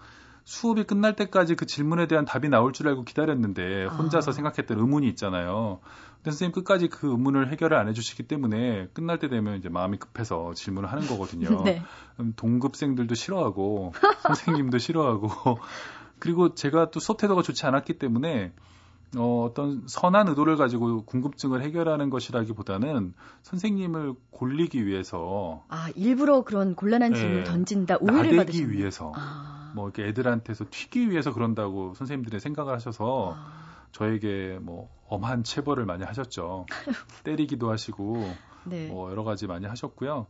수업이 0.48 0.86
끝날 0.86 1.14
때까지 1.14 1.56
그 1.56 1.66
질문에 1.66 2.08
대한 2.08 2.24
답이 2.24 2.48
나올 2.48 2.72
줄 2.72 2.88
알고 2.88 3.04
기다렸는데 3.04 3.84
혼자서 3.84 4.32
아. 4.32 4.34
생각했던 4.34 4.80
의문이 4.80 5.06
있잖아요. 5.10 5.82
근데 6.16 6.32
선생님 6.32 6.54
끝까지 6.54 6.88
그 6.88 7.12
의문을 7.12 7.52
해결을 7.52 7.78
안 7.78 7.90
해주시기 7.90 8.24
때문에 8.24 8.88
끝날 8.94 9.20
때 9.20 9.28
되면 9.28 9.58
이제 9.58 9.68
마음이 9.68 9.98
급해서 9.98 10.54
질문을 10.54 10.90
하는 10.90 11.06
거거든요. 11.06 11.50
네. 11.66 11.84
동급생들도 12.38 13.14
싫어하고 13.14 13.92
선생님도 14.24 14.78
싫어하고 14.78 15.28
그리고 16.18 16.56
제가 16.56 16.92
또 16.92 17.02
수업 17.02 17.18
태도가 17.18 17.42
좋지 17.42 17.66
않았기 17.66 18.00
때문에 18.00 18.54
어, 19.18 19.44
어떤 19.50 19.84
선한 19.86 20.30
의도를 20.30 20.56
가지고 20.56 21.04
궁금증을 21.04 21.62
해결하는 21.62 22.10
것이라기보다는 22.10 23.14
선생님을 23.42 24.14
골리기 24.32 24.86
위해서 24.86 25.66
아 25.68 25.90
일부러 25.98 26.44
그런 26.44 26.74
곤란한 26.74 27.12
네, 27.12 27.20
질문을 27.20 27.44
던진다 27.44 27.98
오해를 28.00 28.38
받으기 28.38 28.72
위해서 28.72 29.12
아. 29.14 29.67
뭐 29.78 29.88
이렇게 29.88 30.08
애들한테서 30.08 30.66
튀기 30.72 31.12
위해서 31.12 31.34
그런다고 31.34 31.94
선생님들이 31.94 32.40
생각을 32.40 32.74
하셔서 32.74 33.36
아. 33.38 33.68
저에게 33.92 34.60
뭐 34.62 34.90
엄한 35.08 35.44
체벌을 35.44 35.86
많이 35.86 36.04
하셨죠 36.04 36.66
때리기도 37.24 37.72
하시고 37.72 38.28
네. 38.66 38.88
뭐 38.88 39.10
여러 39.12 39.24
가지 39.24 39.48
많이 39.48 39.66
하셨고요. 39.66 40.28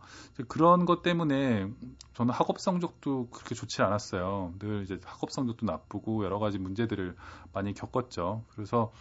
그런 0.47 0.86
것 0.86 1.01
때문에 1.01 1.67
저는 2.13 2.33
학업 2.33 2.60
성적도 2.60 3.29
그렇게 3.31 3.55
좋지 3.55 3.81
않았어요. 3.81 4.53
늘 4.60 4.83
이제 4.83 4.99
학업 5.03 5.31
성적도 5.31 5.65
나쁘고 5.65 6.23
여러 6.23 6.38
가지 6.38 6.60
문제들을 6.60 7.15
많이 7.53 7.73
겪었죠. 7.73 8.43
그래서 8.53 8.91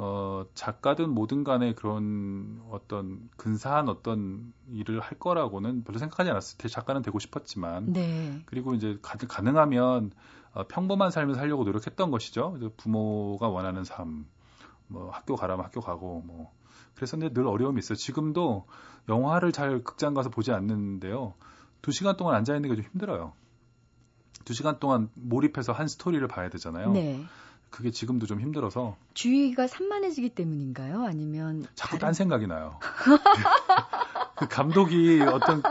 어, 0.00 0.46
작가든 0.54 1.10
뭐든 1.10 1.42
간에 1.42 1.74
그런 1.74 2.62
어떤 2.70 3.28
근사한 3.36 3.88
어떤 3.88 4.52
일을 4.70 5.00
할 5.00 5.18
거라고는 5.18 5.82
별로 5.82 5.98
생각하지 5.98 6.30
않았을 6.30 6.56
때 6.56 6.68
작가는 6.68 7.02
되고 7.02 7.18
싶었지만 7.18 7.94
네. 7.94 8.40
그리고 8.46 8.74
이제 8.74 8.96
가, 9.02 9.18
가능하면 9.18 10.12
어, 10.52 10.68
평범한 10.68 11.10
삶을 11.10 11.34
살려고 11.34 11.64
노력했던 11.64 12.12
것이죠. 12.12 12.56
부모가 12.76 13.48
원하는 13.48 13.82
삶, 13.82 14.26
뭐 14.86 15.10
학교 15.10 15.34
가라면 15.34 15.64
학교 15.64 15.80
가고 15.80 16.22
뭐 16.24 16.52
그랬었는데 16.94 17.34
늘 17.34 17.48
어려움이 17.48 17.80
있어요. 17.80 17.96
지금도 17.96 18.66
영화를 19.08 19.50
잘 19.50 19.82
극장 19.82 20.14
가서 20.14 20.30
보지 20.30 20.52
않는데요. 20.52 21.34
두 21.82 21.90
시간 21.90 22.16
동안 22.16 22.36
앉아 22.36 22.54
있는 22.54 22.70
게 22.70 22.76
좀 22.76 22.84
힘들어요. 22.84 23.32
두 24.44 24.54
시간 24.54 24.78
동안 24.78 25.10
몰입해서 25.14 25.72
한 25.72 25.88
스토리를 25.88 26.26
봐야 26.28 26.48
되잖아요. 26.50 26.92
네. 26.92 27.20
그게 27.70 27.90
지금도 27.90 28.26
좀 28.26 28.40
힘들어서 28.40 28.96
주의가 29.14 29.66
산만해지기 29.66 30.30
때문인가요? 30.30 31.04
아니면 31.04 31.66
자꾸 31.74 31.92
다른... 31.92 32.00
딴 32.00 32.14
생각이 32.14 32.46
나요. 32.46 32.78
그 34.36 34.48
감독이 34.48 35.20
어떤 35.22 35.62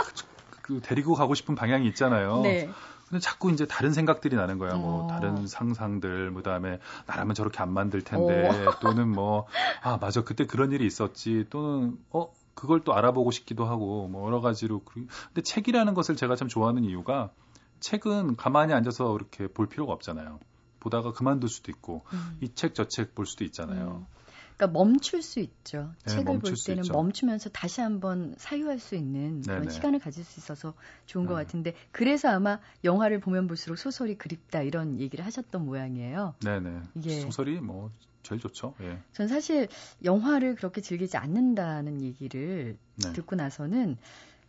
그 0.62 0.82
데리고 0.82 1.14
가고 1.14 1.34
싶은 1.34 1.56
방향이 1.56 1.88
있잖아요. 1.90 2.42
네. 2.42 2.70
근데 3.08 3.22
자꾸 3.22 3.52
이제 3.52 3.66
다른 3.66 3.94
생각들이 3.94 4.36
나는 4.36 4.58
거야. 4.58 4.76
뭐 4.76 5.06
어. 5.06 5.08
다른 5.08 5.48
상상들, 5.48 6.30
뭐 6.32 6.42
그다음에 6.42 6.80
나라면 7.06 7.36
저렇게 7.36 7.60
안 7.60 7.72
만들 7.72 8.02
텐데 8.02 8.50
어. 8.50 8.80
또는 8.82 9.10
뭐 9.10 9.48
아 9.82 9.98
맞아 9.98 10.24
그때 10.24 10.46
그런 10.46 10.72
일이 10.72 10.86
있었지 10.86 11.46
또는 11.50 11.98
어 12.10 12.32
그걸 12.54 12.84
또 12.84 12.94
알아보고 12.94 13.32
싶기도 13.32 13.66
하고 13.66 14.08
뭐 14.08 14.26
여러 14.28 14.42
가지로 14.42 14.82
근데 14.84 15.42
책이라는 15.42 15.94
것을 15.94 16.16
제가 16.16 16.36
참 16.36 16.48
좋아하는 16.48 16.84
이유가 16.84 17.32
책은 17.80 18.36
가만히 18.36 18.74
앉아서 18.74 19.16
이렇게 19.16 19.48
볼 19.48 19.68
필요가 19.68 19.94
없잖아요. 19.94 20.40
보다가 20.88 21.12
그만둘 21.12 21.50
수도 21.50 21.72
있고 21.72 22.04
음. 22.14 22.38
이책 22.42 22.74
저 22.76 22.86
책 22.88 23.14
볼 23.14 23.26
수도 23.26 23.44
있잖아요. 23.44 24.06
음. 24.10 24.18
그러니까 24.58 24.80
멈출 24.80 25.22
수 25.22 25.40
있죠. 25.40 25.94
네, 26.04 26.14
책을 26.16 26.40
볼 26.40 26.54
때는 26.66 26.84
멈추면서 26.92 27.50
다시 27.50 27.82
한번 27.82 28.34
사유할 28.38 28.80
수 28.80 28.96
있는 28.96 29.42
그런 29.44 29.64
네네. 29.64 29.72
시간을 29.72 30.00
가질 30.00 30.24
수 30.24 30.40
있어서 30.40 30.74
좋은 31.06 31.26
네. 31.26 31.30
것 31.30 31.36
같은데 31.36 31.76
그래서 31.92 32.30
아마 32.30 32.60
영화를 32.84 33.20
보면 33.20 33.48
볼수록 33.48 33.78
소설이 33.78 34.18
그립다 34.18 34.64
이런 34.64 35.00
얘기를 35.00 35.24
하셨던 35.26 35.64
모양이에요. 35.64 36.34
네네. 36.44 36.82
이게 36.96 37.10
소설이 37.22 37.62
뭐 37.62 37.92
제일 38.24 38.42
좋죠. 38.42 38.74
예. 38.82 38.98
전 39.14 39.28
사실 39.28 39.68
영화를 40.04 40.56
그렇게 40.56 40.82
즐기지 40.82 41.18
않는다는 41.18 42.02
얘기를 42.02 42.78
네. 42.96 43.14
듣고 43.14 43.36
나서는 43.36 43.98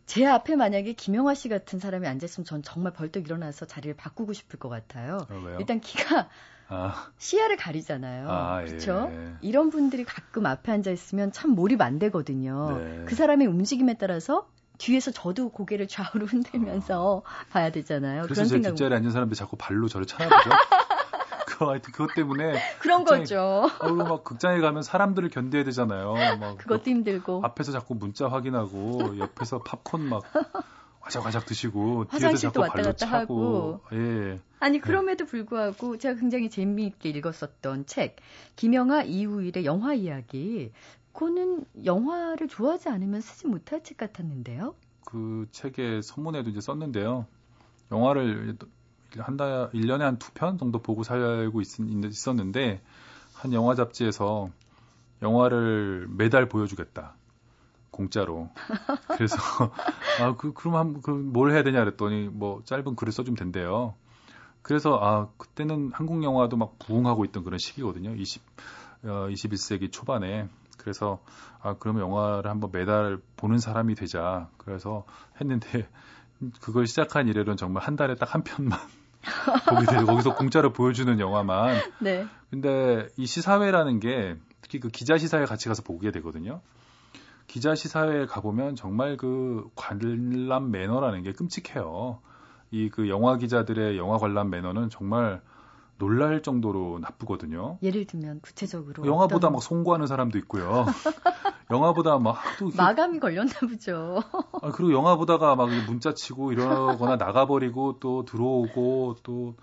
제 0.08 0.24
앞에 0.24 0.56
만약에 0.56 0.94
김영화 0.94 1.34
씨 1.34 1.50
같은 1.50 1.78
사람이 1.78 2.08
앉았으면 2.08 2.46
전 2.46 2.62
정말 2.62 2.94
벌떡 2.94 3.26
일어나서 3.26 3.66
자리를 3.66 3.94
바꾸고 3.94 4.32
싶을 4.32 4.58
것 4.58 4.70
같아요. 4.70 5.18
어, 5.28 5.56
일단 5.60 5.80
키가 5.80 6.30
아. 6.68 7.10
시야를 7.18 7.58
가리잖아요. 7.58 8.26
아, 8.30 8.64
그렇죠? 8.64 9.10
예. 9.12 9.34
이런 9.42 9.68
분들이 9.68 10.04
가끔 10.04 10.46
앞에 10.46 10.72
앉아 10.72 10.90
있으면 10.90 11.30
참 11.30 11.50
몰입 11.50 11.82
안 11.82 11.98
되거든요. 11.98 12.78
네. 12.78 13.04
그 13.04 13.14
사람의 13.14 13.46
움직임에 13.48 13.98
따라서 13.98 14.48
뒤에서 14.78 15.10
저도 15.10 15.50
고개를 15.50 15.88
좌우로 15.88 16.24
흔들면서 16.26 17.22
아. 17.26 17.44
봐야 17.50 17.70
되잖아요. 17.70 18.22
그래서 18.22 18.34
그런 18.34 18.48
생각. 18.48 18.70
뒷자리에 18.70 18.96
앉은 18.96 19.10
사람들 19.10 19.36
자꾸 19.36 19.56
발로 19.58 19.88
저를 19.88 20.06
차나보죠. 20.06 20.50
그 21.58 21.64
하여튼 21.68 21.92
그것 21.92 22.14
때문에 22.14 22.54
그런 22.78 23.00
극장에, 23.00 23.20
거죠. 23.20 23.68
그리고 23.80 23.96
막 23.96 24.24
극장에 24.24 24.60
가면 24.60 24.82
사람들을 24.82 25.28
견뎌야 25.30 25.64
되잖아요. 25.64 26.14
막 26.38 26.58
그것도 26.58 26.84
힘들고 26.86 27.42
앞에서 27.44 27.72
자꾸 27.72 27.94
문자 27.94 28.28
확인하고 28.28 29.18
옆에서 29.18 29.58
팝콘 29.58 30.08
막 30.08 30.22
가작가작 31.00 31.46
드시고 31.46 32.06
화장실도 32.08 32.60
왔다 32.60 32.82
갔다 32.82 32.92
차고 32.92 33.20
하고. 33.20 33.80
예. 33.92 34.40
아니 34.60 34.80
그럼에도 34.80 35.24
불구하고 35.24 35.96
제가 35.96 36.18
굉장히 36.18 36.50
재미있게 36.50 37.08
읽었었던 37.10 37.86
책 37.86 38.16
김영하 38.56 39.02
이우일의 39.02 39.64
영화 39.64 39.94
이야기. 39.94 40.72
그거는 41.12 41.64
영화를 41.84 42.46
좋아하지 42.46 42.90
않으면 42.90 43.20
쓰지 43.20 43.48
못할 43.48 43.82
책 43.82 43.96
같았는데요. 43.96 44.74
그 45.04 45.48
책의 45.50 46.02
서문에도 46.02 46.50
이제 46.50 46.60
썼는데요. 46.60 47.26
영화를 47.90 48.56
한 49.16 49.36
달, 49.36 49.70
1년에 49.72 50.00
한 50.00 50.18
두 50.18 50.32
편 50.34 50.58
정도 50.58 50.80
보고 50.80 51.02
살고 51.02 51.60
있, 51.60 51.66
있었는데, 51.80 52.82
한 53.34 53.52
영화 53.52 53.74
잡지에서 53.74 54.50
영화를 55.22 56.08
매달 56.10 56.48
보여주겠다. 56.48 57.14
공짜로. 57.90 58.50
그래서, 59.16 59.36
아, 60.20 60.34
그, 60.36 60.52
그럼 60.52 60.76
한, 60.76 61.02
그, 61.02 61.10
뭘 61.10 61.52
해야 61.52 61.62
되냐 61.62 61.80
그랬더니, 61.80 62.28
뭐, 62.28 62.62
짧은 62.64 62.96
글을 62.96 63.12
써주면 63.12 63.36
된대요. 63.36 63.94
그래서, 64.62 64.98
아, 65.02 65.28
그때는 65.38 65.90
한국 65.94 66.22
영화도 66.22 66.56
막 66.56 66.78
부흥하고 66.78 67.24
있던 67.26 67.44
그런 67.44 67.58
시기거든요. 67.58 68.14
20, 68.14 68.42
어, 69.04 69.28
21세기 69.30 69.90
초반에. 69.92 70.48
그래서, 70.76 71.20
아, 71.62 71.74
그러면 71.78 72.02
영화를 72.02 72.50
한번 72.50 72.70
매달 72.72 73.18
보는 73.36 73.58
사람이 73.58 73.94
되자. 73.94 74.48
그래서 74.58 75.04
했는데, 75.40 75.88
그걸 76.60 76.86
시작한 76.86 77.26
이래로는 77.28 77.56
정말 77.56 77.82
한 77.82 77.96
달에 77.96 78.14
딱 78.14 78.34
한 78.34 78.42
편만 78.44 78.78
되고, 79.90 80.06
거기서 80.06 80.34
공짜로 80.34 80.72
보여주는 80.72 81.18
영화만. 81.20 81.76
네. 82.00 82.26
근데 82.50 83.08
이 83.16 83.26
시사회라는 83.26 84.00
게 84.00 84.36
특히 84.62 84.80
그 84.80 84.88
기자 84.88 85.18
시사회 85.18 85.44
같이 85.44 85.68
가서 85.68 85.82
보게 85.82 86.10
되거든요. 86.12 86.60
기자 87.46 87.74
시사회에 87.74 88.26
가보면 88.26 88.76
정말 88.76 89.16
그 89.16 89.68
관람 89.74 90.70
매너라는 90.70 91.22
게 91.22 91.32
끔찍해요. 91.32 92.20
이 92.70 92.90
그 92.90 93.08
영화 93.08 93.36
기자들의 93.38 93.96
영화 93.96 94.18
관람 94.18 94.50
매너는 94.50 94.90
정말 94.90 95.40
놀랄 95.98 96.42
정도로 96.42 96.98
나쁘거든요. 97.00 97.78
예를 97.82 98.04
들면 98.06 98.40
구체적으로 98.40 99.04
영화보다 99.06 99.36
어떤- 99.48 99.52
막 99.52 99.62
송구하는 99.62 100.06
사람도 100.06 100.38
있고요. 100.38 100.84
영화보다 101.70 102.18
막 102.18 102.38
이렇게- 102.60 102.76
마감이 102.76 103.18
걸렸나 103.20 103.52
보죠. 103.68 104.22
아, 104.62 104.70
그리고 104.70 104.92
영화 104.92 105.16
보다가 105.16 105.56
막 105.56 105.68
문자 105.86 106.14
치고 106.14 106.52
이러거나 106.52 107.16
나가버리고 107.24 107.98
또 108.00 108.24
들어오고 108.24 109.16
또 109.22 109.54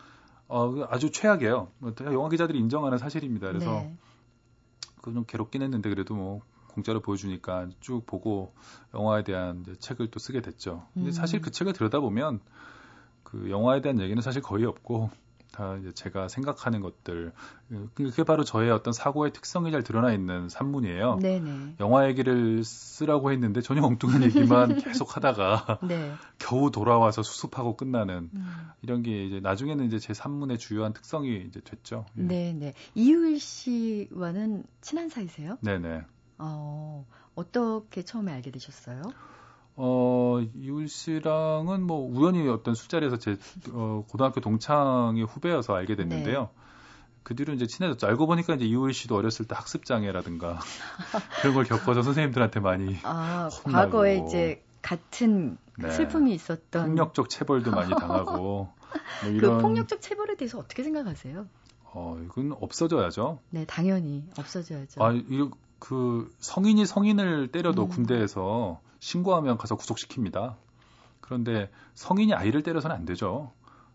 어, 0.47 0.71
아주 0.89 1.09
최악이에요. 1.11 1.69
뭐 1.79 1.93
영화 2.13 2.29
기자들이 2.29 2.59
인정하는 2.59 2.97
사실입니다. 2.99 3.47
그래서 3.47 3.71
네. 3.71 3.97
그좀 5.01 5.23
괴롭긴 5.25 5.61
했는데 5.63 5.89
그래도 5.89 6.13
뭐 6.15 6.41
공짜로 6.67 6.99
보여주니까 6.99 7.69
쭉 7.79 8.05
보고 8.05 8.53
영화에 8.93 9.23
대한 9.23 9.65
책을 9.79 10.11
또 10.11 10.19
쓰게 10.19 10.41
됐죠. 10.41 10.85
근데 10.93 11.09
음. 11.09 11.11
사실 11.11 11.41
그 11.41 11.49
책을 11.49 11.73
들여다보면 11.73 12.41
그 13.23 13.49
영화에 13.49 13.81
대한 13.81 13.99
얘기는 13.99 14.21
사실 14.21 14.41
거의 14.41 14.65
없고 14.65 15.09
다 15.55 15.77
이제 15.79 15.91
제가 15.93 16.27
생각하는 16.27 16.81
것들 16.81 17.31
그게 17.93 18.23
바로 18.23 18.43
저의 18.43 18.69
어떤 18.71 18.93
사고의 18.93 19.31
특성이 19.31 19.71
잘 19.71 19.83
드러나 19.83 20.11
있는 20.11 20.49
산문이에요. 20.49 21.19
네네. 21.21 21.75
영화 21.79 22.07
얘기를 22.07 22.63
쓰라고 22.63 23.31
했는데 23.31 23.61
전혀 23.61 23.81
엉뚱한 23.81 24.23
얘기만 24.23 24.75
계속 24.83 25.15
하다가 25.15 25.79
네. 25.87 26.13
겨우 26.37 26.71
돌아와서 26.71 27.23
수습하고 27.23 27.77
끝나는 27.77 28.29
음. 28.33 28.69
이런 28.81 29.01
게 29.01 29.25
이제 29.25 29.39
나중에는 29.39 29.85
이제 29.85 29.97
제 29.97 30.13
산문의 30.13 30.57
주요한 30.57 30.93
특성이 30.93 31.45
이제 31.47 31.61
됐죠. 31.61 32.05
예. 32.17 32.21
네네. 32.21 32.73
이유일 32.93 33.39
씨와는 33.39 34.63
친한 34.81 35.09
사이세요? 35.09 35.57
네네. 35.61 36.01
어, 36.37 37.05
어떻게 37.35 38.03
처음에 38.03 38.33
알게 38.33 38.51
되셨어요? 38.51 39.01
어, 39.77 40.39
이울 40.55 40.87
씨랑은 40.87 41.83
뭐 41.83 42.07
우연히 42.07 42.47
어떤 42.47 42.75
술자리에서 42.75 43.17
제 43.17 43.37
어, 43.71 44.05
고등학교 44.09 44.39
동창의 44.39 45.23
후배여서 45.23 45.75
알게 45.75 45.95
됐는데요. 45.95 46.41
네. 46.41 46.65
그 47.23 47.35
뒤로 47.35 47.53
이제 47.53 47.65
친해졌죠. 47.65 48.07
알고 48.07 48.27
보니까 48.27 48.53
이제 48.53 48.65
이울 48.65 48.93
씨도 48.93 49.15
어렸을 49.15 49.45
때 49.47 49.55
학습 49.55 49.83
장애라든가 49.85 50.59
그런 51.41 51.55
걸 51.55 51.65
겪어서 51.65 52.03
선생님들한테 52.03 52.59
많이 52.59 52.97
아. 53.03 53.49
과거에 53.63 54.23
이제 54.25 54.63
같은 54.81 55.57
네. 55.77 55.89
슬픔이 55.89 56.33
있었던 56.35 56.85
폭력적 56.85 57.29
체벌도 57.29 57.71
많이 57.71 57.89
당하고 57.99 58.69
뭐그 59.21 59.35
이런 59.35 59.61
폭력적 59.61 60.01
체벌에 60.01 60.35
대해서 60.37 60.59
어떻게 60.59 60.83
생각하세요? 60.83 61.47
어, 61.85 62.19
이건 62.23 62.55
없어져야죠. 62.59 63.39
네, 63.49 63.65
당연히 63.65 64.23
없어져야죠. 64.37 65.03
아, 65.03 65.11
이, 65.11 65.49
그 65.79 66.31
성인이 66.39 66.85
성인을 66.85 67.51
때려도 67.51 67.83
음. 67.83 67.89
군대에서 67.89 68.79
신고하면 69.05 69.57
가서 69.57 69.77
구속시킵니다. 69.77 70.55
그런데 71.21 71.69
성인이 71.93 72.33
아이를 72.33 72.63
때려서는 72.63 72.95
안 72.95 73.05
되죠. 73.05 73.51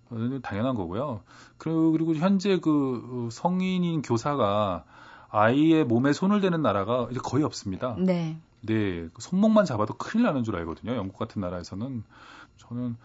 어, 0.09 0.41
당연한 0.41 0.77
거고요. 0.77 1.23
그리고, 1.59 1.91
그리고 1.91 2.15
현재 2.15 2.61
그 2.61 3.27
어, 3.27 3.29
성인인 3.33 4.03
교사가 4.03 4.85
아이의 5.29 5.85
몸에 5.85 6.13
손을 6.13 6.41
대는 6.41 6.63
나라가 6.63 7.09
이제 7.11 7.19
거의 7.21 7.43
없습니다. 7.43 7.97
네. 7.99 8.39
네, 8.63 9.09
그 9.13 9.21
손목만 9.21 9.65
잡아도 9.65 9.95
큰일 9.95 10.27
나는 10.27 10.45
줄 10.45 10.55
알거든요. 10.55 10.95
영국 10.95 11.19
같은 11.19 11.41
나라에서는 11.41 12.05
저는 12.59 12.97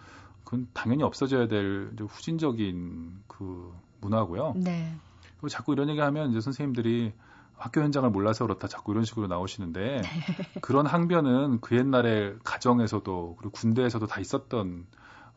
그건 0.43 0.67
당연히 0.73 1.01
없어져야 1.01 1.47
될 1.47 1.91
후진적인 1.97 3.23
그 3.27 3.73
문화고요. 4.01 4.53
네. 4.57 4.93
그리고 5.37 5.49
자꾸 5.49 5.73
이런 5.73 5.89
얘기 5.89 5.99
하면 6.01 6.29
이제 6.29 6.39
선생님들이 6.39 7.13
학교 7.57 7.81
현장을 7.81 8.09
몰라서 8.09 8.45
그렇다 8.45 8.67
자꾸 8.67 8.91
이런 8.91 9.05
식으로 9.05 9.27
나오시는데 9.27 10.01
그런 10.61 10.85
항변은 10.85 11.61
그 11.61 11.77
옛날에 11.77 12.35
가정에서도 12.43 13.35
그리고 13.37 13.51
군대에서도 13.51 14.05
다 14.07 14.19
있었던 14.19 14.85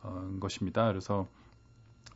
어, 0.02 0.30
것입니다. 0.40 0.86
그래서 0.86 1.26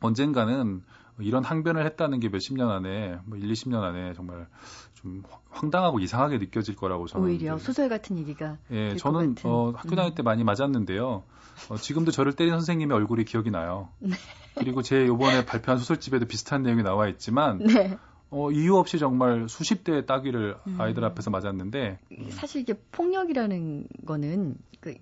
언젠가는 0.01 0.83
이런 1.19 1.43
항변을 1.43 1.85
했다는 1.85 2.19
게 2.19 2.29
몇십 2.29 2.55
년 2.55 2.71
안에 2.71 3.19
뭐 3.25 3.37
1, 3.37 3.51
20년 3.51 3.81
안에 3.81 4.13
정말 4.13 4.47
좀 4.95 5.23
황당하고 5.51 5.99
이상하게 5.99 6.39
느껴질 6.39 6.75
거라고 6.75 7.07
저는 7.07 7.27
오히려 7.27 7.55
이제 7.55 7.63
소설 7.63 7.89
같은 7.89 8.17
얘기가 8.17 8.57
예, 8.71 8.95
저는. 8.95 9.35
어, 9.43 9.73
학교 9.75 9.95
다닐 9.95 10.11
음. 10.11 10.15
때 10.15 10.23
많이 10.23 10.43
맞았는데요. 10.43 11.23
어, 11.69 11.77
지금도 11.77 12.11
저를 12.11 12.33
때린 12.33 12.53
선생님의 12.53 12.95
얼굴이 12.97 13.25
기억이 13.25 13.51
나요. 13.51 13.89
네. 13.99 14.15
그리고 14.55 14.81
제 14.81 15.05
요번에 15.05 15.45
발표한 15.45 15.77
소설집에도 15.77 16.25
비슷한 16.25 16.63
내용이 16.63 16.83
나와 16.83 17.07
있지만 17.07 17.59
네. 17.59 17.97
어, 18.33 18.51
이유 18.51 18.75
없이 18.75 18.97
정말 18.99 19.47
수십 19.47 19.83
대의 19.83 20.05
따귀를 20.05 20.57
음. 20.67 20.81
아이들 20.81 21.05
앞에서 21.05 21.29
맞았는데 21.29 21.99
사실 22.31 22.61
이게 22.61 22.73
폭력이라는 22.91 23.87
거는 24.05 24.55
그 24.79 24.95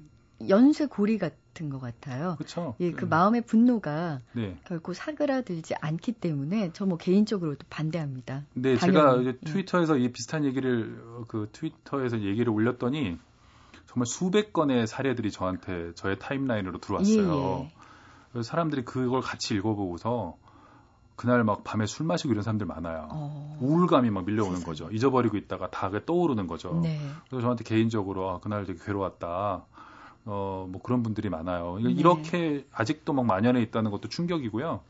연쇄 0.50 0.88
고리 0.88 1.17
같은 1.17 1.70
것 1.70 1.80
같아요. 1.80 2.36
그렇죠. 2.38 2.76
예, 2.80 2.91
그 2.91 3.06
마음의 3.06 3.44
분노가 3.44 4.22
네. 4.34 4.58
결코 4.65 4.94
사그라들지 4.94 5.76
않기 5.80 6.13
때문에 6.13 6.74
저 6.74 6.86
뭐 6.86 6.98
개인적으로도 6.98 7.65
반대합니다. 7.70 8.44
네, 8.54 8.76
당연히. 8.76 9.24
제가 9.24 9.26
예. 9.26 9.38
트위터에서 9.52 9.98
이 9.98 10.12
비슷한 10.12 10.44
얘기를 10.44 11.02
어, 11.06 11.26
그 11.28 11.48
트위터에서 11.52 12.22
얘기를 12.22 12.50
올렸더니 12.50 13.17
정말 13.88 14.08
수백 14.08 14.52
건의 14.52 14.88
사례들이 14.88 15.32
저한테 15.32 15.94
저의 15.96 16.17
타임라인으로 16.20 16.80
들어왔어요. 16.80 17.67
예, 17.70 18.38
예. 18.38 18.41
사람들이 18.44 18.84
그걸 18.84 19.22
같이 19.22 19.54
읽어보고서 19.56 20.38
그날 21.22 21.44
막 21.44 21.64
밤에 21.64 21.86
술 21.86 22.08
마시고 22.08 22.32
이런 22.32 22.42
사람들 22.42 22.66
많아요. 22.66 23.08
어, 23.12 23.58
우울감이 23.62 24.10
막 24.10 24.26
밀려오는 24.26 24.56
세상에. 24.56 24.66
거죠. 24.66 24.90
잊어버리고 24.92 25.38
있다가 25.38 25.70
다 25.70 25.92
그게 25.92 26.04
떠오르는 26.04 26.48
거죠. 26.48 26.80
네. 26.82 27.00
그래서 27.30 27.44
저한테 27.44 27.64
개인적으로 27.64 28.28
아, 28.32 28.40
그날 28.40 28.66
되게 28.66 28.80
괴로웠다. 28.84 29.64
어, 30.26 30.68
뭐 30.68 30.82
그런 30.82 31.04
분들이 31.04 31.30
많아요. 31.30 31.78
네. 31.80 31.92
이렇게 31.92 32.66
아직도 32.72 33.14
막 33.14 33.28
만연해 33.28 33.62
있다는 33.62 33.92
것도 33.92 34.10
충격이고요. 34.10 34.82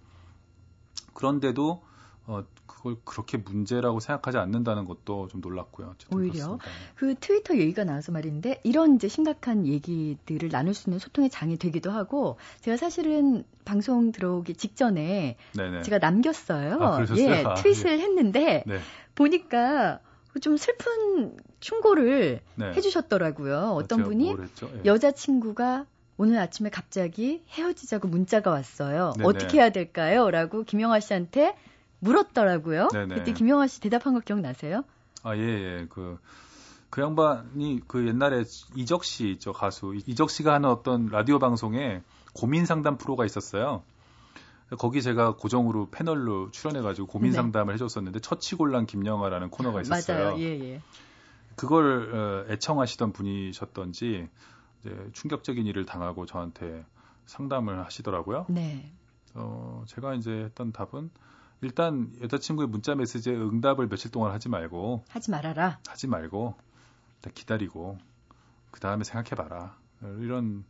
그런데도 1.13 1.83
어, 2.27 2.43
그걸 2.81 2.97
그렇게 3.05 3.37
문제라고 3.37 3.99
생각하지 3.99 4.39
않는다는 4.39 4.85
것도 4.85 5.27
좀 5.27 5.39
놀랐고요. 5.39 5.95
오히려? 6.15 6.31
그렇습니다. 6.31 6.65
그 6.95 7.15
트위터 7.19 7.55
얘기가 7.55 7.83
나와서 7.83 8.11
말인데 8.11 8.59
이런 8.63 8.95
이제 8.95 9.07
심각한 9.07 9.67
얘기들을 9.67 10.49
나눌 10.49 10.73
수 10.73 10.89
있는 10.89 10.97
소통의 10.97 11.29
장이 11.29 11.57
되기도 11.57 11.91
하고 11.91 12.37
제가 12.61 12.77
사실은 12.77 13.43
방송 13.65 14.11
들어오기 14.11 14.55
직전에 14.55 15.37
네네. 15.55 15.83
제가 15.83 15.99
남겼어요. 15.99 16.77
아? 16.81 17.05
예, 17.17 17.43
아, 17.43 17.53
트윗을 17.53 17.99
했는데 17.99 18.63
네. 18.65 18.79
보니까 19.13 19.99
좀 20.41 20.57
슬픈 20.57 21.37
충고를 21.59 22.41
네. 22.55 22.73
해주셨더라고요. 22.73 23.73
어떤 23.75 24.03
분이? 24.03 24.29
예. 24.31 24.81
여자친구가 24.85 25.85
오늘 26.17 26.39
아침에 26.39 26.69
갑자기 26.69 27.43
헤어지자고 27.49 28.07
문자가 28.07 28.49
왔어요. 28.49 29.13
네네. 29.17 29.27
어떻게 29.27 29.59
해야 29.59 29.69
될까요? 29.69 30.31
라고 30.31 30.63
김영하 30.63 30.99
씨한테 30.99 31.55
물었더라고요. 32.01 32.89
네네. 32.89 33.15
그때 33.15 33.33
김영하 33.33 33.67
씨 33.67 33.79
대답한 33.79 34.13
거 34.13 34.19
기억나세요? 34.19 34.83
아, 35.23 35.35
예, 35.35 35.41
예. 35.41 35.87
그, 35.89 36.19
그 36.89 37.01
양반이 37.01 37.81
그 37.87 38.07
옛날에 38.07 38.43
이적 38.75 39.03
씨 39.03 39.29
있죠, 39.31 39.53
가수. 39.53 39.95
이적 39.95 40.29
씨가 40.29 40.53
하는 40.53 40.69
어떤 40.69 41.07
라디오 41.07 41.39
방송에 41.39 42.01
고민 42.33 42.65
상담 42.65 42.97
프로가 42.97 43.25
있었어요. 43.25 43.83
거기 44.77 45.01
제가 45.01 45.35
고정으로 45.35 45.89
패널로 45.91 46.49
출연해가지고 46.51 47.07
고민 47.07 47.31
네. 47.31 47.35
상담을 47.35 47.73
해줬었는데 47.73 48.19
처치곤란 48.19 48.85
김영하라는 48.85 49.49
코너가 49.49 49.81
있었어요. 49.81 50.25
맞아요. 50.25 50.39
예, 50.39 50.59
예. 50.59 50.81
그걸 51.55 52.15
어, 52.15 52.51
애청하시던 52.51 53.11
분이셨던지 53.11 54.29
이제 54.79 55.09
충격적인 55.13 55.65
일을 55.67 55.85
당하고 55.85 56.25
저한테 56.25 56.85
상담을 57.25 57.83
하시더라고요. 57.85 58.45
네. 58.49 58.91
어, 59.33 59.83
제가 59.87 60.15
이제 60.15 60.31
했던 60.31 60.71
답은 60.71 61.09
일단 61.61 62.11
여자친구의 62.21 62.67
문자 62.67 62.95
메시지에 62.95 63.35
응답을 63.35 63.87
며칠 63.87 64.11
동안 64.11 64.31
하지 64.31 64.49
말고 64.49 65.03
하지 65.09 65.31
말아라. 65.31 65.79
하지 65.87 66.07
말고 66.07 66.55
기다리고 67.35 67.97
그 68.71 68.79
다음에 68.79 69.03
생각해봐라 69.03 69.75
이런 70.19 70.63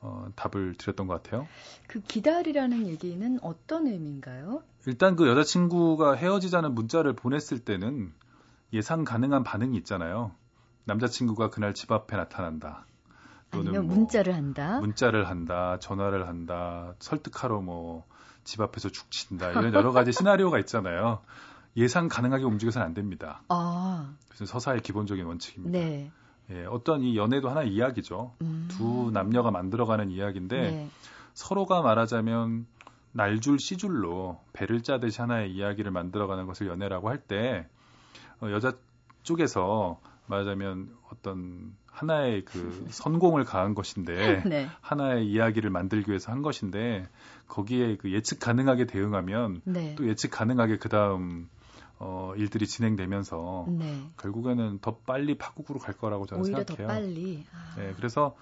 어, 0.00 0.28
답을 0.34 0.76
드렸던 0.76 1.06
것 1.06 1.22
같아요. 1.22 1.46
그 1.86 2.00
기다리라는 2.00 2.86
얘기는 2.86 3.38
어떤 3.42 3.86
의미인가요? 3.86 4.62
일단 4.86 5.14
그 5.14 5.28
여자친구가 5.28 6.14
헤어지자는 6.14 6.74
문자를 6.74 7.12
보냈을 7.14 7.58
때는 7.58 8.12
예상 8.72 9.04
가능한 9.04 9.44
반응이 9.44 9.76
있잖아요. 9.78 10.32
남자친구가 10.84 11.50
그날 11.50 11.74
집 11.74 11.92
앞에 11.92 12.16
나타난다. 12.16 12.86
아니면 13.50 13.86
뭐 13.86 13.96
문자를 13.96 14.34
한다. 14.34 14.80
문자를 14.80 15.28
한다, 15.28 15.78
전화를 15.80 16.28
한다, 16.28 16.94
설득하러 17.00 17.60
뭐 17.60 18.06
집 18.50 18.60
앞에서 18.60 18.88
죽친다 18.88 19.52
이런 19.52 19.72
여러 19.72 19.92
가지 19.92 20.12
시나리오가 20.12 20.58
있잖아요. 20.58 21.20
예상 21.76 22.08
가능하게 22.08 22.42
움직여서는 22.42 22.84
안 22.84 22.94
됩니다. 22.94 23.42
아, 23.48 24.12
그래서 24.26 24.44
서사의 24.44 24.82
기본적인 24.82 25.24
원칙입니다. 25.24 25.78
네. 25.78 26.10
예, 26.50 26.64
어떤 26.64 27.02
이 27.02 27.16
연애도 27.16 27.48
하나 27.48 27.62
이야기죠. 27.62 28.34
음. 28.42 28.66
두 28.68 29.12
남녀가 29.12 29.52
만들어가는 29.52 30.10
이야기인데 30.10 30.60
네. 30.60 30.90
서로가 31.34 31.80
말하자면 31.82 32.66
날줄 33.12 33.60
씨줄로 33.60 34.40
배를 34.52 34.82
짜듯이 34.82 35.20
하나의 35.20 35.52
이야기를 35.52 35.92
만들어가는 35.92 36.46
것을 36.46 36.66
연애라고 36.66 37.08
할때 37.08 37.68
어, 38.40 38.50
여자 38.50 38.72
쪽에서 39.22 40.00
말하자면 40.26 40.96
어떤 41.12 41.76
하나의 41.90 42.44
그 42.44 42.86
선공을 42.90 43.44
가한 43.44 43.74
것인데 43.74 44.14
네. 44.48 44.66
하나의 44.80 45.26
이야기를 45.26 45.70
만들기 45.70 46.10
위해서 46.10 46.32
한 46.32 46.42
것인데 46.42 47.08
거기에 47.48 47.96
그 47.96 48.12
예측 48.12 48.40
가능하게 48.40 48.86
대응하면 48.86 49.60
네. 49.64 49.94
또 49.96 50.08
예측 50.08 50.30
가능하게 50.30 50.78
그 50.78 50.88
다음 50.88 51.48
어, 52.02 52.32
일들이 52.34 52.66
진행되면서 52.66 53.66
네. 53.68 54.10
결국에는 54.16 54.78
더 54.80 54.96
빨리 54.96 55.36
파국으로 55.36 55.78
갈 55.78 55.94
거라고 55.94 56.24
저는 56.24 56.42
오히려 56.42 56.64
생각해요. 56.64 56.88
더 56.88 56.94
빨리. 56.94 57.44
아. 57.52 57.74
네, 57.76 57.92
그래서 57.94 58.34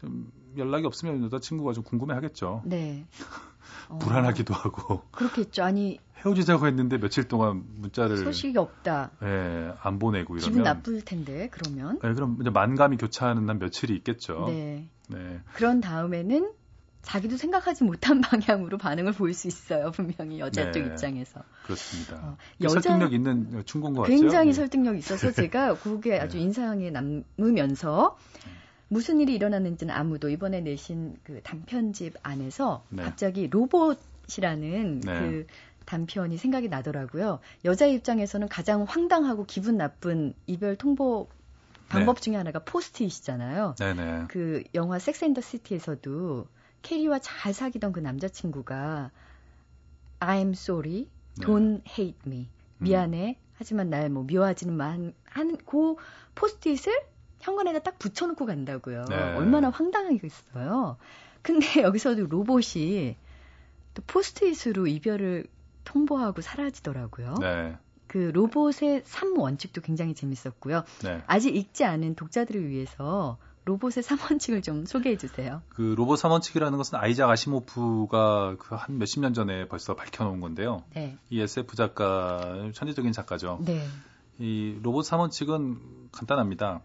좀 0.00 0.32
연락이 0.56 0.86
없으면 0.86 1.22
여자친구가 1.24 1.74
좀 1.74 1.84
궁금해하겠죠. 1.84 2.62
네. 2.64 3.06
어, 3.90 3.98
불안하기도 4.00 4.54
하고 4.54 5.02
그렇겠죠. 5.10 5.62
아니 5.62 5.98
헤어지자고 6.24 6.66
했는데 6.66 6.96
며칠 6.96 7.28
동안 7.28 7.64
문자를 7.76 8.16
소식이 8.16 8.56
없다. 8.56 9.10
예, 9.22 9.74
안 9.82 9.98
보내고 9.98 10.36
이러면 10.36 10.50
기분 10.50 10.62
나쁠 10.62 11.02
텐데 11.02 11.48
그러면. 11.50 11.98
네, 12.02 12.14
그럼 12.14 12.38
이제 12.40 12.48
만감이 12.48 12.96
교차하는 12.96 13.46
한 13.46 13.58
며칠이 13.58 13.94
있겠죠. 13.96 14.46
네. 14.46 14.88
네. 15.08 15.40
그런 15.52 15.82
다음에는 15.82 16.50
자기도 17.02 17.36
생각하지 17.36 17.84
못한 17.84 18.20
방향으로 18.22 18.78
반응을 18.78 19.12
보일 19.12 19.34
수 19.34 19.48
있어요. 19.48 19.90
분명히 19.90 20.38
여자 20.38 20.66
네. 20.66 20.72
쪽 20.72 20.86
입장에서. 20.86 21.42
그렇습니다. 21.64 22.16
어, 22.16 22.36
그 22.60 22.68
설득력 22.68 23.12
있는 23.12 23.64
충고인 23.66 23.94
것 23.94 24.02
같죠. 24.02 24.14
굉장히 24.14 24.48
예. 24.48 24.52
설득력 24.52 24.96
있어서 24.96 25.30
제가 25.32 25.74
그게 25.74 26.18
아주 26.18 26.38
인상에 26.38 26.90
남으면서 26.90 28.16
무슨 28.88 29.20
일이 29.20 29.34
일어났는지는 29.34 29.94
아무도 29.94 30.28
이번에 30.28 30.60
내신 30.60 31.16
그 31.24 31.40
단편집 31.42 32.14
안에서 32.22 32.84
네. 32.90 33.02
갑자기 33.02 33.48
로봇이라는 33.48 35.00
네. 35.00 35.20
그 35.20 35.46
단편이 35.86 36.38
생각이 36.38 36.68
나더라고요. 36.68 37.40
여자 37.64 37.86
입장에서는 37.86 38.48
가장 38.48 38.84
황당하고 38.84 39.46
기분 39.46 39.76
나쁜 39.76 40.34
이별 40.46 40.76
통보 40.76 41.28
방법 41.88 42.22
중에 42.22 42.36
하나가 42.36 42.60
포스트잇이잖아요. 42.60 43.74
네네. 43.78 44.24
그 44.28 44.62
영화 44.74 44.98
섹스 44.98 45.24
앤더 45.24 45.40
시티에서도 45.40 46.46
캐리와 46.82 47.18
잘 47.20 47.54
사귀던 47.54 47.92
그 47.92 48.00
남자친구가 48.00 49.10
I'm 50.20 50.50
sorry, 50.52 51.08
네. 51.38 51.46
don't 51.46 51.82
hate 51.88 52.18
me. 52.26 52.48
음. 52.78 52.84
미안해. 52.84 53.38
하지만 53.54 53.90
날 53.90 54.08
뭐 54.10 54.24
미워하지는. 54.24 54.78
하는 55.24 55.56
그 55.64 55.96
포스트잇을 56.34 56.92
현관에다 57.40 57.80
딱 57.80 57.98
붙여놓고 57.98 58.46
간다고요. 58.46 59.04
네. 59.08 59.16
얼마나 59.34 59.70
황당하겠어요. 59.70 60.96
근데 61.42 61.66
여기서도 61.82 62.26
로봇이 62.26 63.16
또 63.94 64.02
포스트잇으로 64.06 64.86
이별을 64.86 65.46
통보하고 65.84 66.40
사라지더라고요. 66.40 67.34
네. 67.40 67.76
그 68.06 68.30
로봇의 68.34 69.02
3 69.04 69.38
원칙도 69.38 69.80
굉장히 69.80 70.14
재밌었고요. 70.14 70.84
네. 71.02 71.22
아직 71.26 71.56
읽지 71.56 71.84
않은 71.84 72.14
독자들을 72.14 72.68
위해서 72.68 73.38
로봇의 73.64 74.02
3원칙을 74.02 74.62
좀 74.62 74.84
소개해 74.86 75.16
주세요. 75.16 75.62
그 75.68 75.94
로봇 75.96 76.20
3원칙이라는 76.20 76.76
것은 76.76 76.98
아이작 76.98 77.30
아시모프가 77.30 78.56
그 78.58 78.74
한 78.74 78.98
몇십 78.98 79.20
년 79.20 79.34
전에 79.34 79.68
벌써 79.68 79.94
밝혀놓은 79.94 80.40
건데요. 80.40 80.82
네. 80.94 81.16
이 81.30 81.40
SF 81.40 81.76
작가 81.76 82.70
천재적인 82.74 83.12
작가죠. 83.12 83.60
네. 83.64 83.86
이 84.38 84.78
로봇 84.82 85.04
3원칙은 85.06 86.10
간단합니다. 86.10 86.80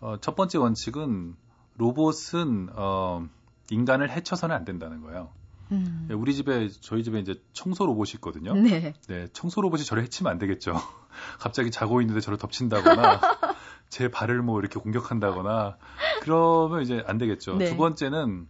어, 0.00 0.16
첫 0.20 0.36
번째 0.36 0.58
원칙은 0.58 1.36
로봇은 1.76 2.70
어, 2.74 3.28
인간을 3.70 4.10
해쳐서는 4.10 4.54
안 4.54 4.64
된다는 4.64 5.02
거예요. 5.02 5.30
음. 5.72 6.08
우리 6.12 6.34
집에 6.34 6.68
저희 6.80 7.02
집에 7.02 7.18
이제 7.18 7.34
청소 7.52 7.84
로봇이 7.84 8.12
있거든요. 8.14 8.54
네. 8.54 8.94
네, 9.08 9.26
청소 9.32 9.60
로봇이 9.60 9.84
저를 9.84 10.04
해치면 10.04 10.30
안 10.32 10.38
되겠죠. 10.38 10.72
갑자기 11.40 11.70
자고 11.70 12.00
있는데 12.00 12.20
저를 12.20 12.38
덮친다거나 12.38 13.20
제 13.88 14.10
발을 14.10 14.42
뭐 14.42 14.60
이렇게 14.60 14.80
공격한다거나 14.80 15.76
그러면 16.22 16.82
이제 16.82 17.02
안 17.06 17.18
되겠죠. 17.18 17.56
네. 17.56 17.66
두 17.66 17.76
번째는 17.76 18.46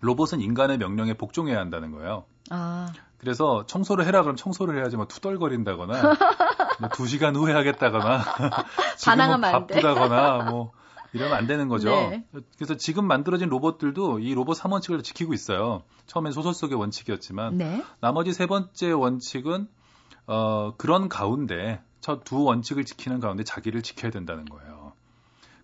로봇은 0.00 0.40
인간의 0.40 0.78
명령에 0.78 1.14
복종해야 1.14 1.58
한다는 1.58 1.92
거예요. 1.92 2.24
아, 2.50 2.92
그래서 3.18 3.64
청소를 3.66 4.04
해라 4.04 4.22
그러면 4.22 4.36
청소를 4.36 4.76
해야지 4.78 4.96
뭐 4.96 5.06
투덜거린다거나 5.06 5.92
뭐두 6.80 7.06
시간 7.06 7.36
후에 7.36 7.52
하겠다거나 7.52 8.24
지금은. 8.98 9.40
바쁘다거나 9.40 10.50
뭐 10.50 10.72
이러면 11.12 11.36
안 11.36 11.46
되는 11.46 11.68
거죠. 11.68 11.90
네. 11.90 12.24
그래서 12.56 12.76
지금 12.76 13.06
만들어진 13.06 13.48
로봇들도 13.48 14.18
이 14.18 14.34
로봇 14.34 14.58
3원칙을 14.58 15.04
지키고 15.04 15.34
있어요. 15.34 15.82
처음엔 16.06 16.32
소설 16.32 16.54
속의 16.54 16.76
원칙이었지만 16.76 17.58
네. 17.58 17.84
나머지 18.00 18.32
세 18.32 18.46
번째 18.46 18.90
원칙은 18.92 19.68
어, 20.26 20.74
그런 20.76 21.08
가운데 21.08 21.80
저 22.02 22.20
두 22.24 22.44
원칙을 22.44 22.84
지키는 22.84 23.20
가운데 23.20 23.44
자기를 23.44 23.80
지켜야 23.82 24.10
된다는 24.10 24.44
거예요. 24.44 24.92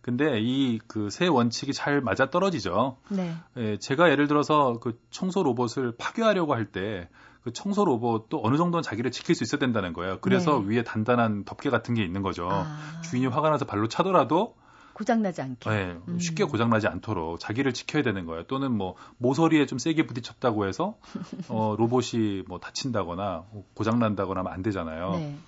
근데 0.00 0.40
이 0.40 0.78
그 0.86 1.10
세 1.10 1.26
원칙이 1.26 1.74
잘 1.74 2.00
맞아 2.00 2.30
떨어지죠. 2.30 2.96
네. 3.10 3.34
예, 3.58 3.76
제가 3.78 4.10
예를 4.10 4.26
들어서 4.26 4.78
그 4.80 4.98
청소 5.10 5.42
로봇을 5.42 5.92
파괴하려고 5.98 6.54
할 6.54 6.70
때 6.72 7.08
그 7.44 7.52
청소 7.52 7.84
로봇도 7.84 8.40
어느 8.42 8.56
정도는 8.56 8.82
자기를 8.82 9.10
지킬 9.12 9.34
수 9.36 9.44
있어야 9.44 9.58
된다는 9.60 9.92
거예요. 9.92 10.18
그래서 10.20 10.58
네. 10.60 10.76
위에 10.76 10.82
단단한 10.82 11.44
덮개 11.44 11.70
같은 11.70 11.94
게 11.94 12.02
있는 12.02 12.22
거죠. 12.22 12.48
아, 12.50 13.00
주인이 13.02 13.26
화가 13.28 13.48
나서 13.50 13.64
발로 13.64 13.86
차더라도 13.86 14.56
고장나지 14.92 15.42
않게. 15.42 15.70
예, 15.70 15.96
음. 16.08 16.18
쉽게 16.18 16.42
고장나지 16.44 16.88
않도록 16.88 17.38
자기를 17.38 17.72
지켜야 17.72 18.02
되는 18.02 18.26
거예요. 18.26 18.42
또는 18.48 18.72
뭐 18.76 18.96
모서리에 19.18 19.66
좀 19.66 19.78
세게 19.78 20.06
부딪혔다고 20.06 20.66
해서 20.66 20.96
어, 21.48 21.76
로봇이 21.78 22.42
뭐 22.48 22.58
다친다거나 22.58 23.44
고장난다거나 23.74 24.40
하면 24.40 24.52
안 24.52 24.62
되잖아요. 24.62 25.12
네. 25.12 25.38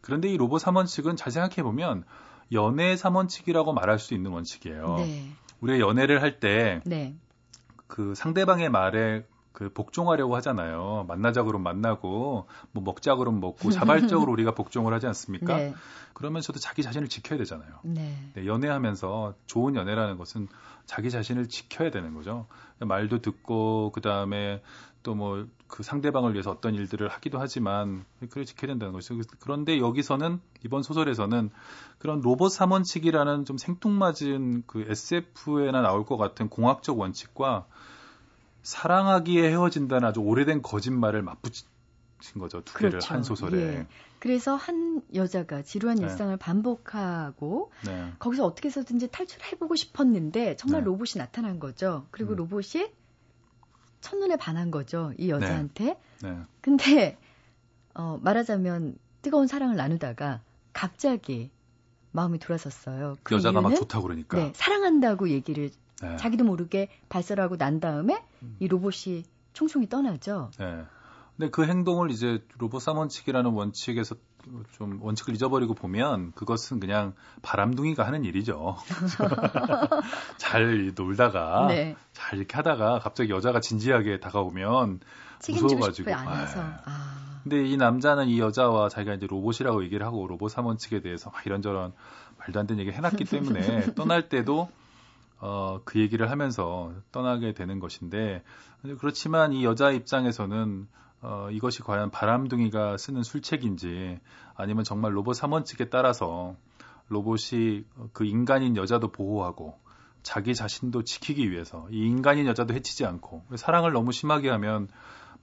그런데 0.00 0.28
이 0.28 0.36
로봇 0.36 0.62
3원칙은 0.62 1.16
잘 1.16 1.32
생각해 1.32 1.62
보면 1.62 2.04
연애 2.52 2.94
3원칙이라고 2.94 3.72
말할 3.72 3.98
수 3.98 4.14
있는 4.14 4.30
원칙이에요. 4.32 4.96
네. 4.98 5.32
우리가 5.60 5.78
연애를 5.78 6.22
할때 6.22 6.80
네. 6.84 7.14
그 7.86 8.14
상대방의 8.14 8.70
말에 8.70 9.26
그 9.52 9.72
복종하려고 9.72 10.36
하잖아요. 10.36 11.04
만나자 11.08 11.42
그러면 11.42 11.64
만나고 11.64 12.46
뭐 12.72 12.82
먹자 12.82 13.16
그러면 13.16 13.40
먹고 13.40 13.70
자발적으로 13.70 14.32
우리가 14.32 14.54
복종을 14.54 14.94
하지 14.94 15.06
않습니까? 15.08 15.56
네. 15.56 15.74
그러면서도 16.14 16.58
자기 16.58 16.82
자신을 16.82 17.08
지켜야 17.08 17.38
되잖아요. 17.38 17.80
네. 17.82 18.16
네, 18.34 18.46
연애하면서 18.46 19.34
좋은 19.46 19.74
연애라는 19.74 20.18
것은 20.18 20.48
자기 20.86 21.10
자신을 21.10 21.48
지켜야 21.48 21.90
되는 21.90 22.14
거죠. 22.14 22.46
말도 22.78 23.20
듣고 23.20 23.90
그 23.92 24.00
다음에 24.00 24.62
또 25.02 25.14
뭐 25.14 25.46
그 25.70 25.82
상대방을 25.82 26.32
위해서 26.34 26.50
어떤 26.50 26.74
일들을 26.74 27.08
하기도 27.08 27.38
하지만 27.38 28.04
그걸 28.20 28.44
지켜야 28.44 28.68
된다는 28.68 28.92
거죠. 28.92 29.16
그런데 29.38 29.78
여기서는 29.78 30.40
이번 30.64 30.82
소설에서는 30.82 31.50
그런 31.98 32.20
로봇 32.20 32.52
3원칙이라는 32.52 33.46
좀 33.46 33.56
생뚱맞은 33.56 34.64
그 34.66 34.84
SF에나 34.88 35.80
나올 35.80 36.04
것 36.04 36.16
같은 36.16 36.48
공학적 36.48 36.98
원칙과 36.98 37.66
사랑하기에 38.62 39.48
헤어진다는 39.50 40.06
아주 40.06 40.20
오래된 40.20 40.62
거짓말을 40.62 41.22
맞붙인 41.22 41.66
거죠. 42.38 42.62
두 42.62 42.74
개를 42.74 42.90
그렇죠. 42.90 43.14
한 43.14 43.22
소설에. 43.22 43.58
예. 43.58 43.86
그래서 44.18 44.54
한 44.54 45.00
여자가 45.14 45.62
지루한 45.62 45.96
네. 45.96 46.04
일상을 46.04 46.36
반복하고 46.36 47.72
네. 47.86 48.12
거기서 48.18 48.44
어떻게 48.44 48.68
해서든지 48.68 49.08
탈출해보고 49.08 49.76
싶었는데 49.76 50.56
정말 50.56 50.82
네. 50.82 50.86
로봇이 50.86 51.12
나타난 51.16 51.58
거죠. 51.58 52.06
그리고 52.10 52.32
음. 52.32 52.36
로봇이 52.36 52.92
첫눈에 54.00 54.36
반한 54.36 54.70
거죠. 54.70 55.12
이 55.18 55.30
여자한테. 55.30 55.98
네. 56.22 56.38
근데 56.60 57.18
어, 57.94 58.18
말하자면 58.22 58.98
뜨거운 59.22 59.46
사랑을 59.46 59.76
나누다가 59.76 60.40
갑자기 60.72 61.50
마음이 62.12 62.38
돌아섰어요. 62.38 63.16
그 63.22 63.34
여자가 63.34 63.60
막 63.60 63.74
좋다고 63.74 64.04
그러니까. 64.04 64.36
네, 64.38 64.52
사랑한다고 64.54 65.28
얘기를 65.30 65.70
네. 66.02 66.16
자기도 66.16 66.44
모르게 66.44 66.88
발설하고 67.08 67.56
난 67.56 67.80
다음에 67.80 68.24
음. 68.42 68.56
이 68.58 68.68
로봇이 68.68 69.24
총총히 69.52 69.88
떠나죠. 69.88 70.50
네. 70.58 70.84
근데 71.36 71.50
그 71.50 71.64
행동을 71.64 72.10
이제 72.10 72.44
로봇 72.58 72.82
삼원칙이라는 72.82 73.50
원칙에서 73.50 74.16
좀 74.72 74.98
원칙을 75.02 75.34
잊어버리고 75.34 75.74
보면 75.74 76.32
그것은 76.32 76.80
그냥 76.80 77.14
바람둥이가 77.42 78.06
하는 78.06 78.24
일이죠. 78.24 78.76
잘 80.38 80.92
놀다가 80.94 81.66
네. 81.68 81.96
잘 82.12 82.38
이렇게 82.38 82.56
하다가 82.56 83.00
갑자기 83.00 83.30
여자가 83.30 83.60
진지하게 83.60 84.20
다가오면 84.20 85.00
무서워가지고. 85.48 86.14
안 86.14 86.40
해서. 86.40 86.60
아. 86.60 86.80
아. 86.84 87.20
근데 87.42 87.64
이 87.64 87.76
남자는 87.76 88.28
이 88.28 88.38
여자와 88.38 88.88
자기가 88.88 89.14
이제 89.14 89.26
로봇이라고 89.26 89.82
얘기를 89.84 90.04
하고 90.04 90.26
로봇 90.26 90.50
삼원칙에 90.50 91.00
대해서 91.00 91.30
막 91.30 91.46
이런저런 91.46 91.92
말도 92.38 92.60
안 92.60 92.66
되는 92.66 92.82
얘기 92.82 92.92
해놨기 92.92 93.24
때문에 93.24 93.94
떠날 93.96 94.28
때도 94.28 94.68
어, 95.38 95.80
그 95.84 96.00
얘기를 96.00 96.30
하면서 96.30 96.92
떠나게 97.12 97.54
되는 97.54 97.80
것인데 97.80 98.42
그렇지만 98.98 99.52
이 99.52 99.64
여자 99.64 99.90
입장에서는 99.90 100.86
어, 101.22 101.48
이것이 101.50 101.82
과연 101.82 102.10
바람둥이가 102.10 102.96
쓰는 102.96 103.22
술책인지 103.22 104.18
아니면 104.54 104.84
정말 104.84 105.16
로봇 105.16 105.36
삼원칙에 105.36 105.90
따라서 105.90 106.56
로봇이 107.08 107.84
그 108.12 108.24
인간인 108.24 108.76
여자도 108.76 109.12
보호하고 109.12 109.78
자기 110.22 110.54
자신도 110.54 111.04
지키기 111.04 111.50
위해서 111.50 111.86
이 111.90 112.06
인간인 112.06 112.46
여자도 112.46 112.74
해치지 112.74 113.04
않고 113.04 113.44
사랑을 113.56 113.92
너무 113.92 114.12
심하게 114.12 114.48
하면 114.50 114.88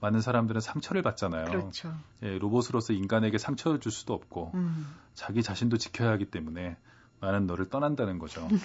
많은 0.00 0.20
사람들은 0.20 0.60
상처를 0.60 1.02
받잖아요. 1.02 1.46
그렇죠. 1.46 1.92
예, 2.22 2.38
로봇으로서 2.38 2.92
인간에게 2.92 3.38
상처를 3.38 3.80
줄 3.80 3.90
수도 3.90 4.14
없고 4.14 4.52
음. 4.54 4.86
자기 5.14 5.42
자신도 5.42 5.78
지켜야 5.78 6.12
하기 6.12 6.26
때문에 6.26 6.76
나는 7.20 7.48
너를 7.48 7.68
떠난다는 7.68 8.20
거죠. 8.20 8.46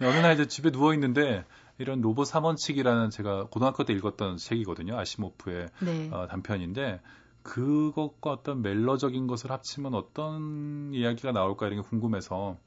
어느 0.00 0.16
날 0.16 0.32
이제 0.34 0.46
집에 0.46 0.70
누워 0.70 0.94
있는데 0.94 1.44
이런 1.80 2.00
로봇 2.02 2.26
삼원칙이라는 2.26 3.08
제가 3.10 3.44
고등학교 3.50 3.84
때 3.84 3.92
읽었던 3.94 4.36
책이거든요. 4.36 4.98
아시모프의 4.98 5.68
네. 5.82 6.10
어, 6.12 6.26
단편인데 6.26 7.00
그것과 7.42 8.30
어떤 8.32 8.60
멜로적인 8.60 9.26
것을 9.26 9.50
합치면 9.50 9.94
어떤 9.94 10.92
이야기가 10.92 11.32
나올까 11.32 11.66
이런 11.68 11.82
게 11.82 11.88
궁금해서 11.88 12.58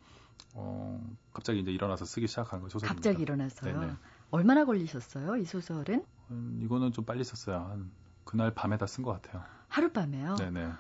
어, 0.55 1.15
갑자기 1.31 1.59
이제 1.59 1.71
일어나서 1.71 2.05
쓰기 2.05 2.27
시작한 2.27 2.61
거 2.61 2.69
소설입니다. 2.69 2.93
갑자기 2.95 3.21
일어나서요. 3.21 3.79
네네. 3.79 3.93
얼마나 4.31 4.65
걸리셨어요? 4.65 5.37
이 5.37 5.45
소설은? 5.45 6.03
음, 6.31 6.59
이거는 6.63 6.91
좀 6.91 7.05
빨리 7.05 7.23
썼어요. 7.23 7.57
한 7.69 7.91
그날 8.23 8.51
밤에 8.53 8.77
다 8.77 8.85
쓴 8.87 9.03
것 9.03 9.11
같아요. 9.21 9.43
하룻밤에요. 9.67 10.35
네네. 10.37 10.71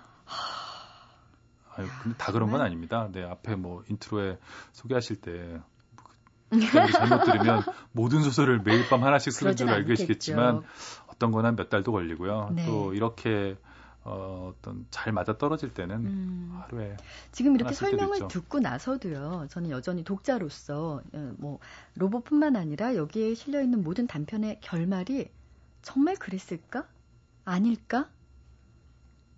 아유, 1.75 1.87
근데 2.01 2.17
다 2.17 2.31
그런 2.31 2.51
건? 2.51 2.61
아닙니다. 2.61 3.09
네, 3.11 3.23
앞에 3.23 3.55
뭐 3.55 3.83
intro에 3.89 4.37
소개하실 4.73 5.21
때 5.21 5.61
잘못 6.61 7.23
들으면 7.25 7.63
모든 7.91 8.21
소설을 8.23 8.61
매일 8.63 8.87
밤 8.89 9.03
하나씩 9.03 9.31
쓰는 9.33 9.55
줄 9.55 9.69
알고. 9.69 9.87
계시겠지만 9.87 10.63
어떤 11.07 11.31
건 11.31 11.45
한 11.45 11.55
몇 11.55 11.69
달도 11.69 11.91
걸리고요. 11.91 12.51
네. 12.55 12.65
또 12.65 12.93
이렇게 12.93 13.55
어, 14.05 14.53
어떤 14.57 14.85
잘 14.91 15.13
맞아 15.13 15.37
떨어질 15.37 15.73
때는 15.73 15.95
음. 16.05 16.59
하루에 16.61 16.97
지금 17.31 17.55
이렇게 17.55 17.73
설명을. 17.73 18.27
듣고 18.27 18.59
나서도요. 18.59 19.47
저는 19.49 19.69
여전히 19.69 20.03
독자로서 20.03 21.01
어, 21.13 21.33
뭐 21.37 21.59
로봇뿐만 21.95 22.55
아니라 22.57 22.95
여기에 22.95 23.33
실려 23.35 23.61
있는 23.61 23.81
모든 23.83 24.05
단편의 24.07 24.59
결말이 24.61 25.29
정말 25.81 26.15
그랬을까? 26.17 26.85
아닐까? 27.45 28.09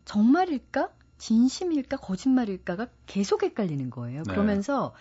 정말일까? 0.05 0.89
진심일까? 1.17 1.97
거짓말일까가 1.97 2.87
계속 3.05 3.43
헷갈리는 3.43 3.89
거예요. 3.89 4.23
네. 4.23 4.33
그러면서 4.33 4.93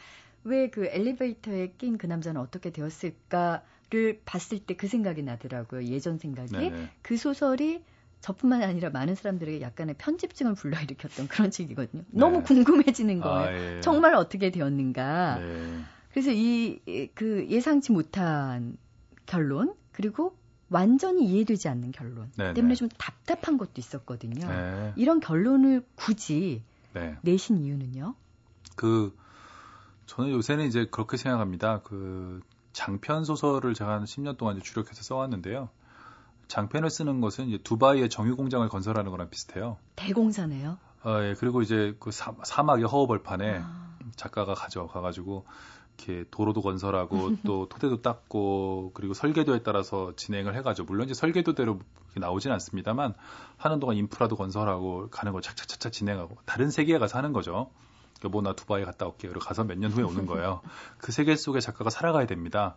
왜 0.44 0.68
그 0.70 0.86
엘리베이터에 0.86 1.74
낀 1.78 1.96
그 1.98 2.06
남자는 2.06 2.40
어떻게 2.40 2.70
되었을까를 2.70 4.20
봤을 4.24 4.58
때 4.60 4.74
그 4.76 4.86
생각이 4.88 5.22
나더라고요. 5.22 5.84
예전 5.84 6.18
생각이. 6.18 6.52
네네. 6.52 6.90
그 7.02 7.16
소설이 7.16 7.82
저뿐만 8.20 8.62
아니라 8.62 8.90
많은 8.90 9.14
사람들에게 9.14 9.60
약간의 9.60 9.96
편집증을 9.98 10.54
불러일으켰던 10.54 11.28
그런 11.28 11.50
책이거든요. 11.50 12.02
너무 12.10 12.38
네. 12.38 12.44
궁금해지는 12.44 13.20
거예요. 13.20 13.38
아, 13.48 13.76
예. 13.76 13.80
정말 13.80 14.14
어떻게 14.14 14.50
되었는가. 14.50 15.38
네. 15.38 15.80
그래서 16.10 16.30
이 16.32 16.80
그 17.14 17.46
예상치 17.50 17.92
못한 17.92 18.76
결론 19.26 19.74
그리고 19.92 20.36
완전히 20.70 21.24
이해되지 21.26 21.68
않는 21.68 21.92
결론 21.92 22.30
네, 22.36 22.54
때문에 22.54 22.74
네. 22.74 22.78
좀 22.78 22.88
답답한 22.96 23.58
것도 23.58 23.72
있었거든요. 23.76 24.48
네. 24.48 24.92
이런 24.96 25.20
결론을 25.20 25.84
굳이 25.94 26.62
네. 26.94 27.16
내신 27.22 27.58
이유는요? 27.58 28.14
그 28.76 29.14
저는 30.06 30.30
요새는 30.30 30.66
이제 30.66 30.86
그렇게 30.90 31.16
생각합니다. 31.16 31.80
그 31.82 32.40
장편 32.72 33.24
소설을 33.24 33.74
제가 33.74 33.92
한 33.92 34.04
10년 34.04 34.36
동안 34.36 34.56
이제 34.56 34.64
주력해서 34.64 35.02
써왔는데요. 35.02 35.68
장편을 36.48 36.90
쓰는 36.90 37.20
것은 37.20 37.48
이제 37.48 37.58
두바이의 37.58 38.10
정유 38.10 38.36
공장을 38.36 38.68
건설하는 38.68 39.10
거랑 39.10 39.30
비슷해요. 39.30 39.78
대공사네요. 39.96 40.78
어, 41.04 41.22
예, 41.22 41.34
그리고 41.38 41.62
이제 41.62 41.96
그 42.00 42.10
사, 42.10 42.34
사막의 42.42 42.84
허허벌판에 42.84 43.60
아, 43.62 43.96
작가가 44.16 44.54
가져가가지고 44.54 45.46
이렇게 45.96 46.24
도로도 46.30 46.62
건설하고 46.62 47.36
또 47.46 47.68
토대도 47.68 48.02
닦고 48.02 48.92
그리고 48.94 49.14
설계도에 49.14 49.62
따라서 49.62 50.14
진행을 50.16 50.54
해가지고 50.56 50.86
물론 50.86 51.04
이제 51.04 51.14
설계도대로 51.14 51.78
나오진 52.16 52.52
않습니다만 52.52 53.14
하는 53.56 53.80
동안 53.80 53.96
인프라도 53.96 54.36
건설하고 54.36 55.08
가는 55.10 55.32
걸 55.32 55.42
착착착착 55.42 55.92
진행하고 55.92 56.36
다른 56.44 56.70
세계에 56.70 56.98
가서 56.98 57.18
하는 57.18 57.32
거죠. 57.32 57.70
여보 58.24 58.40
나 58.42 58.54
두바이 58.54 58.84
갔다 58.84 59.06
올게요. 59.06 59.30
그리고 59.32 59.44
가서 59.46 59.64
몇 59.64 59.78
년 59.78 59.92
후에 59.92 60.02
오는 60.02 60.26
거예요. 60.26 60.60
그 60.98 61.12
세계 61.12 61.36
속에 61.36 61.60
작가가 61.60 61.90
살아가야 61.90 62.26
됩니다. 62.26 62.76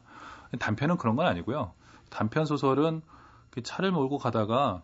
단편은 0.59 0.97
그런 0.97 1.15
건 1.15 1.25
아니고요. 1.25 1.73
단편 2.09 2.45
소설은 2.45 3.01
그 3.49 3.63
차를 3.63 3.91
몰고 3.91 4.17
가다가 4.17 4.81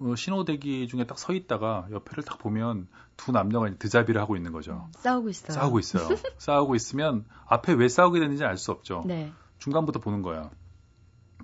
어, 0.00 0.14
신호대기 0.16 0.86
중에 0.88 1.04
딱 1.04 1.18
서 1.18 1.32
있다가 1.32 1.86
옆에를 1.90 2.22
딱 2.24 2.38
보면 2.38 2.86
두 3.16 3.32
남녀가 3.32 3.68
드자비를 3.78 4.20
하고 4.20 4.36
있는 4.36 4.52
거죠. 4.52 4.88
싸우고 4.98 5.28
있어요. 5.30 5.52
싸우고 5.52 5.78
있어요. 5.80 6.08
싸우고 6.38 6.74
있으면 6.76 7.24
앞에 7.46 7.72
왜 7.74 7.88
싸우게 7.88 8.20
됐는지 8.20 8.44
알 8.44 8.56
수 8.56 8.70
없죠. 8.70 9.02
네. 9.06 9.32
중간부터 9.58 9.98
보는 10.00 10.22
거야. 10.22 10.50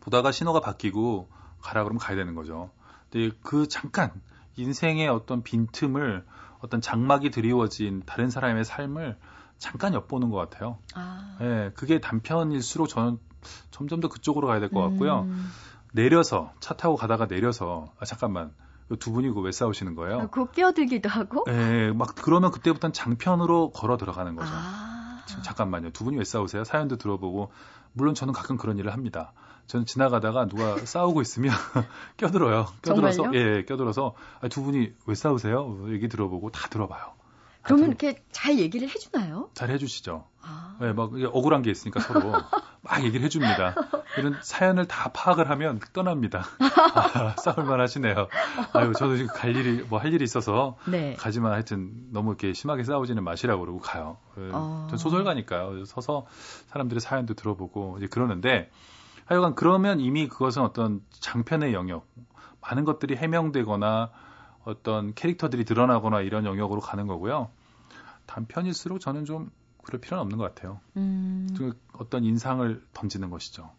보다가 0.00 0.30
신호가 0.32 0.60
바뀌고 0.60 1.28
가라 1.60 1.82
그러면 1.82 1.98
가야 1.98 2.16
되는 2.16 2.34
거죠. 2.34 2.70
근데 3.10 3.36
그 3.42 3.66
잠깐 3.68 4.12
인생의 4.56 5.08
어떤 5.08 5.42
빈틈을 5.42 6.24
어떤 6.66 6.80
장막이 6.80 7.30
드리워진 7.30 8.02
다른 8.06 8.28
사람의 8.30 8.64
삶을 8.64 9.16
잠깐 9.58 9.94
엿보는 9.94 10.30
것 10.30 10.36
같아요. 10.36 10.78
아. 10.94 11.38
예, 11.40 11.70
그게 11.74 12.00
단편일수록 12.00 12.88
저는 12.88 13.18
점점 13.70 14.00
더 14.00 14.08
그쪽으로 14.08 14.48
가야 14.48 14.60
될 14.60 14.68
것 14.70 14.80
같고요. 14.82 15.22
음. 15.22 15.48
내려서 15.92 16.52
차 16.60 16.74
타고 16.74 16.96
가다가 16.96 17.26
내려서 17.26 17.86
아 17.98 18.04
잠깐만 18.04 18.52
이두 18.90 19.12
분이 19.12 19.28
이거 19.28 19.40
왜 19.40 19.50
싸우시는 19.52 19.94
거예요? 19.94 20.20
아, 20.20 20.26
그거 20.26 20.50
끼어들기도 20.50 21.08
하고. 21.08 21.44
예, 21.48 21.90
막 21.92 22.14
그러면 22.16 22.50
그때부터는 22.50 22.92
장편으로 22.92 23.70
걸어 23.70 23.96
들어가는 23.96 24.34
거죠. 24.36 24.50
아. 24.52 25.22
잠깐만요. 25.42 25.90
두 25.90 26.04
분이 26.04 26.16
왜 26.18 26.24
싸우세요? 26.24 26.64
사연도 26.64 26.96
들어보고 26.96 27.50
물론 27.92 28.14
저는 28.14 28.32
가끔 28.34 28.56
그런 28.56 28.78
일을 28.78 28.92
합니다. 28.92 29.32
저는 29.66 29.84
지나가다가 29.86 30.46
누가 30.46 30.76
싸우고 30.78 31.22
있으면 31.22 31.52
껴들어요. 32.16 32.66
껴들어서 32.82 33.22
정말요? 33.24 33.38
예, 33.58 33.64
껴들어서 33.64 34.14
아, 34.40 34.48
두 34.48 34.62
분이 34.62 34.92
왜 35.06 35.14
싸우세요? 35.14 35.86
얘기 35.88 36.08
들어보고 36.08 36.50
다 36.50 36.68
들어봐요. 36.68 37.14
그러면 37.62 37.88
이렇게 37.88 38.22
잘 38.30 38.58
얘기를 38.60 38.88
해주나요? 38.88 39.50
잘 39.54 39.70
해주시죠. 39.70 40.24
아. 40.40 40.76
예, 40.82 40.92
막 40.92 41.10
억울한 41.32 41.62
게 41.62 41.70
있으니까 41.72 41.98
서로 41.98 42.30
막 42.80 43.02
얘기를 43.02 43.24
해줍니다. 43.24 43.74
이런 44.18 44.38
사연을 44.40 44.86
다 44.86 45.10
파악을 45.12 45.50
하면 45.50 45.80
떠납니다. 45.92 46.44
아, 46.94 47.34
싸울만 47.42 47.80
하시네요. 47.80 48.28
아유, 48.72 48.92
저도 48.96 49.16
지금 49.16 49.34
갈 49.34 49.56
일이 49.56 49.82
뭐 49.82 49.98
할 49.98 50.12
일이 50.12 50.22
있어서 50.22 50.76
네. 50.86 51.16
가지만 51.18 51.50
하여튼 51.50 51.90
너무 52.12 52.30
이렇게 52.30 52.52
심하게 52.52 52.84
싸우지는 52.84 53.24
마시라고 53.24 53.62
그러고 53.62 53.80
가요. 53.80 54.18
예, 54.38 54.50
어. 54.52 54.86
전 54.88 54.96
소설가니까요. 54.96 55.86
서서 55.86 56.26
사람들의 56.68 57.00
사연도 57.00 57.34
들어보고 57.34 57.96
이제 57.98 58.06
그러는데 58.06 58.70
하여간 59.26 59.54
그러면 59.54 60.00
이미 60.00 60.28
그것은 60.28 60.62
어떤 60.62 61.02
장편의 61.10 61.74
영역, 61.74 62.08
많은 62.60 62.84
것들이 62.84 63.16
해명되거나 63.16 64.10
어떤 64.64 65.14
캐릭터들이 65.14 65.64
드러나거나 65.64 66.20
이런 66.20 66.44
영역으로 66.44 66.80
가는 66.80 67.06
거고요. 67.06 67.50
단편일수록 68.26 69.00
저는 69.00 69.24
좀 69.24 69.50
그럴 69.84 70.00
필요는 70.00 70.22
없는 70.22 70.38
것 70.38 70.54
같아요. 70.54 70.80
음. 70.96 71.48
좀 71.56 71.72
어떤 71.92 72.24
인상을 72.24 72.84
던지는 72.92 73.30
것이죠. 73.30 73.70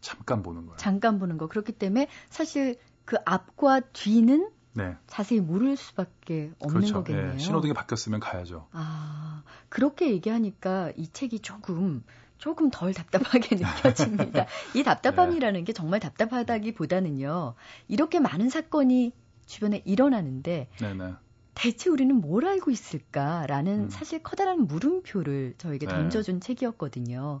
잠깐 0.00 0.42
보는 0.42 0.66
거예요. 0.66 0.76
잠깐 0.76 1.18
보는 1.18 1.38
거. 1.38 1.46
그렇기 1.46 1.72
때문에 1.72 2.08
사실 2.28 2.78
그 3.04 3.16
앞과 3.24 3.80
뒤는 3.92 4.50
네, 4.74 4.96
자세히 5.06 5.40
모를 5.40 5.76
수밖에 5.76 6.52
없는 6.60 6.80
그렇죠. 6.80 6.94
거겠네요. 6.94 7.34
예, 7.34 7.38
신호등이 7.38 7.72
바뀌었으면 7.72 8.20
가야죠. 8.20 8.68
아, 8.72 9.42
그렇게 9.68 10.10
얘기하니까 10.10 10.92
이 10.96 11.08
책이 11.08 11.40
조금 11.40 12.04
조금 12.38 12.70
덜 12.70 12.94
답답하게 12.94 13.56
느껴집니다. 13.56 14.46
이 14.74 14.82
답답함이라는 14.82 15.64
게 15.64 15.72
정말 15.72 16.00
답답하다기보다는요. 16.00 17.54
이렇게 17.88 18.20
많은 18.20 18.48
사건이 18.48 19.12
주변에 19.46 19.82
일어나는데 19.84 20.68
네, 20.80 20.94
네. 20.94 21.14
대체 21.54 21.90
우리는 21.90 22.14
뭘 22.14 22.46
알고 22.46 22.70
있을까라는 22.70 23.84
음. 23.84 23.90
사실 23.90 24.22
커다란 24.22 24.66
물음표를 24.68 25.54
저에게 25.58 25.86
네. 25.86 25.94
던져준 25.94 26.40
책이었거든요. 26.40 27.40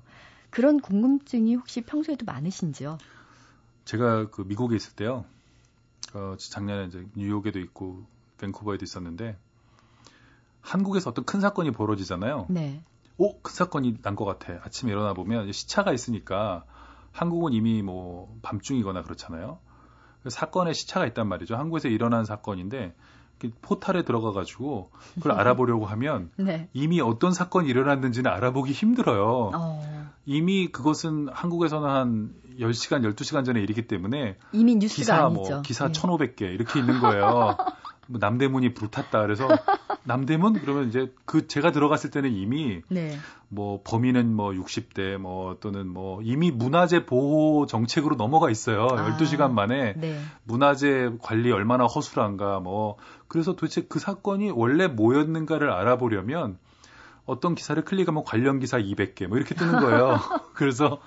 그런 0.50 0.80
궁금증이 0.80 1.54
혹시 1.54 1.82
평소에도 1.82 2.24
많으신지요? 2.24 2.98
제가 3.84 4.30
그 4.30 4.42
미국에 4.42 4.76
있을 4.76 4.94
때요. 4.94 5.24
어, 6.14 6.34
작년에 6.36 6.86
이제 6.86 7.06
뉴욕에도 7.14 7.60
있고 7.60 8.04
밴쿠버에도 8.38 8.84
있었는데 8.84 9.36
한국에서 10.62 11.10
어떤 11.10 11.24
큰 11.24 11.40
사건이 11.40 11.70
벌어지잖아요. 11.70 12.46
네. 12.48 12.82
오, 13.18 13.40
큰 13.40 13.52
사건이 13.52 13.96
난 14.02 14.16
것 14.16 14.24
같아. 14.24 14.54
아침에 14.64 14.92
일어나 14.92 15.12
보면 15.12 15.52
시차가 15.52 15.92
있으니까 15.92 16.64
한국은 17.12 17.52
이미 17.52 17.82
뭐 17.82 18.34
밤중이거나 18.42 19.02
그렇잖아요. 19.02 19.58
그래서 20.22 20.36
사건에 20.36 20.72
시차가 20.72 21.06
있단 21.06 21.28
말이죠. 21.28 21.56
한국에서 21.56 21.88
일어난 21.88 22.24
사건인데 22.24 22.94
포탈에 23.62 24.02
들어가 24.02 24.32
가지고 24.32 24.90
그걸 25.14 25.32
알아보려고 25.38 25.86
하면 25.86 26.30
네. 26.36 26.68
이미 26.72 27.00
어떤 27.00 27.32
사건이 27.32 27.68
일어났는지는 27.68 28.30
알아보기 28.30 28.72
힘들어요. 28.72 29.50
어, 29.54 30.10
이미 30.26 30.68
그것은 30.68 31.28
한국에서는 31.32 31.88
한 31.88 32.34
10시간, 32.58 33.02
12시간 33.14 33.44
전에 33.44 33.60
일이기 33.60 33.86
때문에 33.86 34.36
이미 34.52 34.74
뉴스가 34.76 34.96
기사 35.00 35.24
아니죠. 35.26 35.50
뭐 35.54 35.62
기사 35.62 35.84
예. 35.86 35.88
1,500개 35.90 36.42
이렇게 36.42 36.80
있는 36.80 36.98
거예요. 37.00 37.56
뭐 38.08 38.18
남대문이 38.20 38.74
불탔다. 38.74 39.20
그래서 39.22 39.46
남대문 40.08 40.54
그러면 40.54 40.88
이제 40.88 41.12
그 41.26 41.46
제가 41.46 41.70
들어갔을 41.70 42.10
때는 42.10 42.32
이미 42.32 42.80
네. 42.88 43.14
뭐 43.48 43.82
범인은 43.84 44.34
뭐 44.34 44.52
60대 44.52 45.18
뭐 45.18 45.58
또는 45.60 45.86
뭐 45.86 46.22
이미 46.22 46.50
문화재 46.50 47.04
보호 47.04 47.66
정책으로 47.66 48.16
넘어가 48.16 48.48
있어요. 48.48 48.86
아. 48.90 49.16
12시간 49.18 49.52
만에 49.52 49.92
네. 49.98 50.18
문화재 50.44 51.10
관리 51.20 51.52
얼마나 51.52 51.84
허술한가 51.84 52.60
뭐 52.60 52.96
그래서 53.28 53.54
도대체 53.54 53.82
그 53.86 53.98
사건이 53.98 54.50
원래 54.50 54.86
뭐였는가를 54.86 55.70
알아보려면 55.70 56.58
어떤 57.26 57.54
기사를 57.54 57.80
클릭하면 57.84 58.24
관련 58.24 58.60
기사 58.60 58.78
200개 58.78 59.26
뭐 59.26 59.36
이렇게 59.36 59.54
뜨는 59.54 59.78
거예요. 59.78 60.18
그래서 60.54 61.00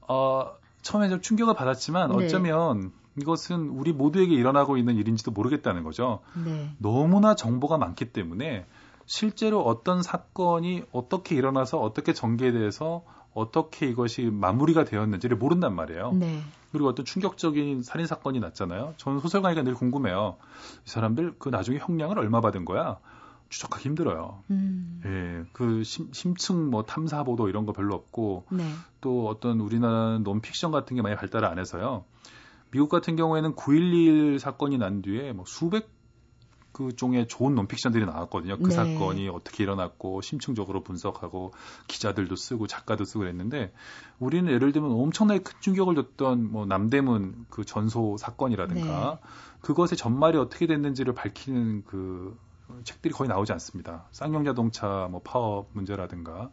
어 0.00 0.50
처음에 0.82 1.08
좀 1.08 1.20
충격을 1.20 1.54
받았지만 1.54 2.16
네. 2.16 2.24
어쩌면 2.24 2.90
이것은 3.20 3.68
우리 3.70 3.92
모두에게 3.92 4.34
일어나고 4.34 4.76
있는 4.76 4.96
일인지도 4.96 5.30
모르겠다는 5.30 5.84
거죠. 5.84 6.20
네. 6.44 6.70
너무나 6.78 7.34
정보가 7.34 7.78
많기 7.78 8.06
때문에 8.06 8.66
실제로 9.06 9.62
어떤 9.62 10.02
사건이 10.02 10.84
어떻게 10.92 11.34
일어나서 11.34 11.80
어떻게 11.80 12.12
전개돼서 12.12 13.04
어떻게 13.32 13.86
이것이 13.86 14.22
마무리가 14.22 14.84
되었는지를 14.84 15.36
모른단 15.36 15.74
말이에요. 15.74 16.12
네. 16.12 16.40
그리고 16.72 16.88
어떤 16.88 17.04
충격적인 17.04 17.82
살인 17.82 18.06
사건이 18.06 18.40
났잖아요. 18.40 18.94
저는 18.96 19.20
소설가니까 19.20 19.62
늘 19.62 19.74
궁금해요. 19.74 20.36
이 20.86 20.90
사람들 20.90 21.36
그 21.38 21.48
나중에 21.48 21.78
형량을 21.78 22.18
얼마 22.18 22.40
받은 22.40 22.64
거야? 22.64 22.98
추적하기 23.48 23.88
힘들어요. 23.88 24.42
음. 24.50 25.00
예, 25.04 25.48
그 25.52 25.84
심, 25.84 26.12
심층 26.12 26.68
뭐 26.70 26.82
탐사 26.82 27.22
보도 27.22 27.48
이런 27.48 27.64
거 27.64 27.72
별로 27.72 27.94
없고 27.94 28.44
네. 28.50 28.64
또 29.00 29.28
어떤 29.28 29.60
우리나라 29.60 30.18
논픽션 30.18 30.72
같은 30.72 30.96
게 30.96 31.02
많이 31.02 31.14
발달을 31.14 31.46
안 31.46 31.58
해서요. 31.58 32.04
미국 32.76 32.90
같은 32.90 33.16
경우에는 33.16 33.54
9.11 33.54 34.38
사건이 34.38 34.76
난 34.76 35.00
뒤에 35.00 35.32
뭐 35.32 35.46
수백 35.46 35.88
그 36.72 36.94
종의 36.94 37.26
좋은 37.26 37.54
논픽션들이 37.54 38.04
나왔거든요. 38.04 38.58
그 38.58 38.68
네. 38.68 38.74
사건이 38.74 39.30
어떻게 39.30 39.64
일어났고 39.64 40.20
심층적으로 40.20 40.82
분석하고 40.82 41.54
기자들도 41.86 42.36
쓰고 42.36 42.66
작가도 42.66 43.06
쓰고 43.06 43.20
그랬는데 43.20 43.72
우리는 44.18 44.52
예를 44.52 44.72
들면 44.72 44.90
엄청나게 44.90 45.40
큰 45.40 45.54
충격을 45.60 45.94
줬던 45.94 46.52
뭐 46.52 46.66
남대문 46.66 47.46
그 47.48 47.64
전소 47.64 48.18
사건이라든가 48.18 49.20
네. 49.22 49.28
그것의 49.62 49.96
전말이 49.96 50.36
어떻게 50.36 50.66
됐는지를 50.66 51.14
밝히는 51.14 51.84
그 51.86 52.38
책들이 52.84 53.14
거의 53.14 53.28
나오지 53.28 53.52
않습니다. 53.52 54.04
쌍용 54.12 54.44
자동차 54.44 55.08
뭐 55.10 55.22
파업 55.24 55.70
문제라든가 55.72 56.50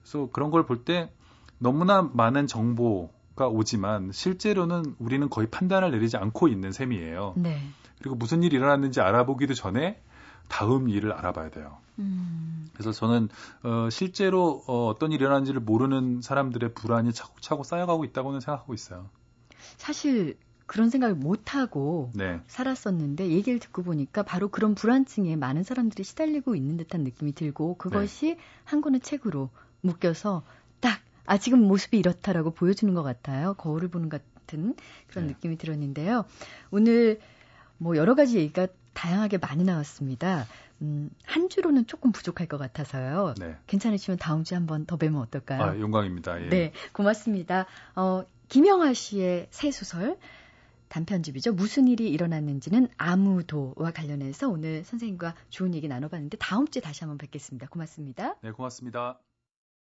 그래서 0.00 0.30
그런 0.32 0.50
걸 0.50 0.64
볼 0.64 0.86
때 0.86 1.12
너무나 1.58 2.00
많은 2.00 2.46
정보 2.46 3.10
가 3.34 3.48
오지만 3.48 4.12
실제로는 4.12 4.94
우리는 4.98 5.28
거의 5.30 5.48
판단을 5.48 5.90
내리지 5.90 6.16
않고 6.16 6.48
있는 6.48 6.70
셈이에요. 6.70 7.34
네. 7.36 7.60
그리고 7.98 8.14
무슨 8.16 8.42
일이 8.42 8.56
일어났는지 8.56 9.00
알아보기도 9.00 9.54
전에 9.54 10.02
다음 10.48 10.88
일을 10.88 11.12
알아봐야 11.12 11.50
돼요. 11.50 11.78
음. 11.98 12.68
그래서 12.74 12.92
저는 12.92 13.28
어, 13.62 13.88
실제로 13.90 14.62
어, 14.66 14.88
어떤 14.88 15.12
일이 15.12 15.22
일어났는지를 15.22 15.60
모르는 15.60 16.20
사람들의 16.20 16.74
불안이 16.74 17.12
차곡차곡 17.12 17.64
쌓여가고 17.64 18.04
있다고는 18.04 18.40
생각하고 18.40 18.74
있어요. 18.74 19.08
사실 19.76 20.36
그런 20.66 20.90
생각을 20.90 21.14
못 21.14 21.54
하고 21.54 22.10
네, 22.14 22.40
살았었는데 22.46 23.28
얘기를 23.28 23.58
듣고 23.58 23.82
보니까 23.82 24.22
바로 24.22 24.48
그런 24.48 24.74
불안증에 24.74 25.36
많은 25.36 25.62
사람들이 25.64 26.02
시달리고 26.02 26.54
있는 26.54 26.76
듯한 26.76 27.02
느낌이 27.04 27.34
들고 27.34 27.76
그것이 27.76 28.36
한 28.64 28.80
권의 28.80 29.00
책으로 29.00 29.50
묶여서 29.82 30.42
딱 30.80 31.00
아 31.26 31.38
지금 31.38 31.60
모습이 31.66 31.98
이렇다라고 31.98 32.50
보여주는 32.50 32.92
것 32.94 33.02
같아요. 33.02 33.54
거울을 33.54 33.88
보는 33.88 34.08
같은 34.08 34.74
그런 35.08 35.26
네. 35.26 35.32
느낌이 35.34 35.56
들었는데요. 35.58 36.24
오늘 36.70 37.20
뭐 37.78 37.96
여러 37.96 38.14
가지 38.14 38.38
얘기가 38.38 38.68
다양하게 38.92 39.38
많이 39.38 39.64
나왔습니다. 39.64 40.46
음, 40.82 41.10
한 41.24 41.48
주로는 41.48 41.86
조금 41.86 42.12
부족할 42.12 42.46
것 42.46 42.58
같아서요. 42.58 43.34
네. 43.38 43.56
괜찮으시면 43.66 44.18
다음 44.18 44.44
주에 44.44 44.56
한번 44.56 44.84
더 44.84 44.96
뵈면 44.96 45.20
어떨까요? 45.22 45.62
아, 45.62 45.78
영광입니다. 45.78 46.42
예. 46.44 46.48
네, 46.48 46.72
고맙습니다. 46.92 47.66
어, 47.94 48.24
김영하 48.48 48.92
씨의 48.92 49.46
새 49.50 49.70
소설 49.70 50.18
단편집이죠. 50.88 51.54
무슨 51.54 51.88
일이 51.88 52.10
일어났는지는 52.10 52.88
아무도와 52.98 53.92
관련해서 53.92 54.50
오늘 54.50 54.84
선생님과 54.84 55.34
좋은 55.48 55.74
얘기 55.74 55.88
나눠봤는데 55.88 56.36
다음 56.36 56.68
주에 56.68 56.82
다시 56.82 57.00
한번 57.00 57.16
뵙겠습니다. 57.16 57.68
고맙습니다. 57.68 58.36
네, 58.42 58.50
고맙습니다. 58.50 59.18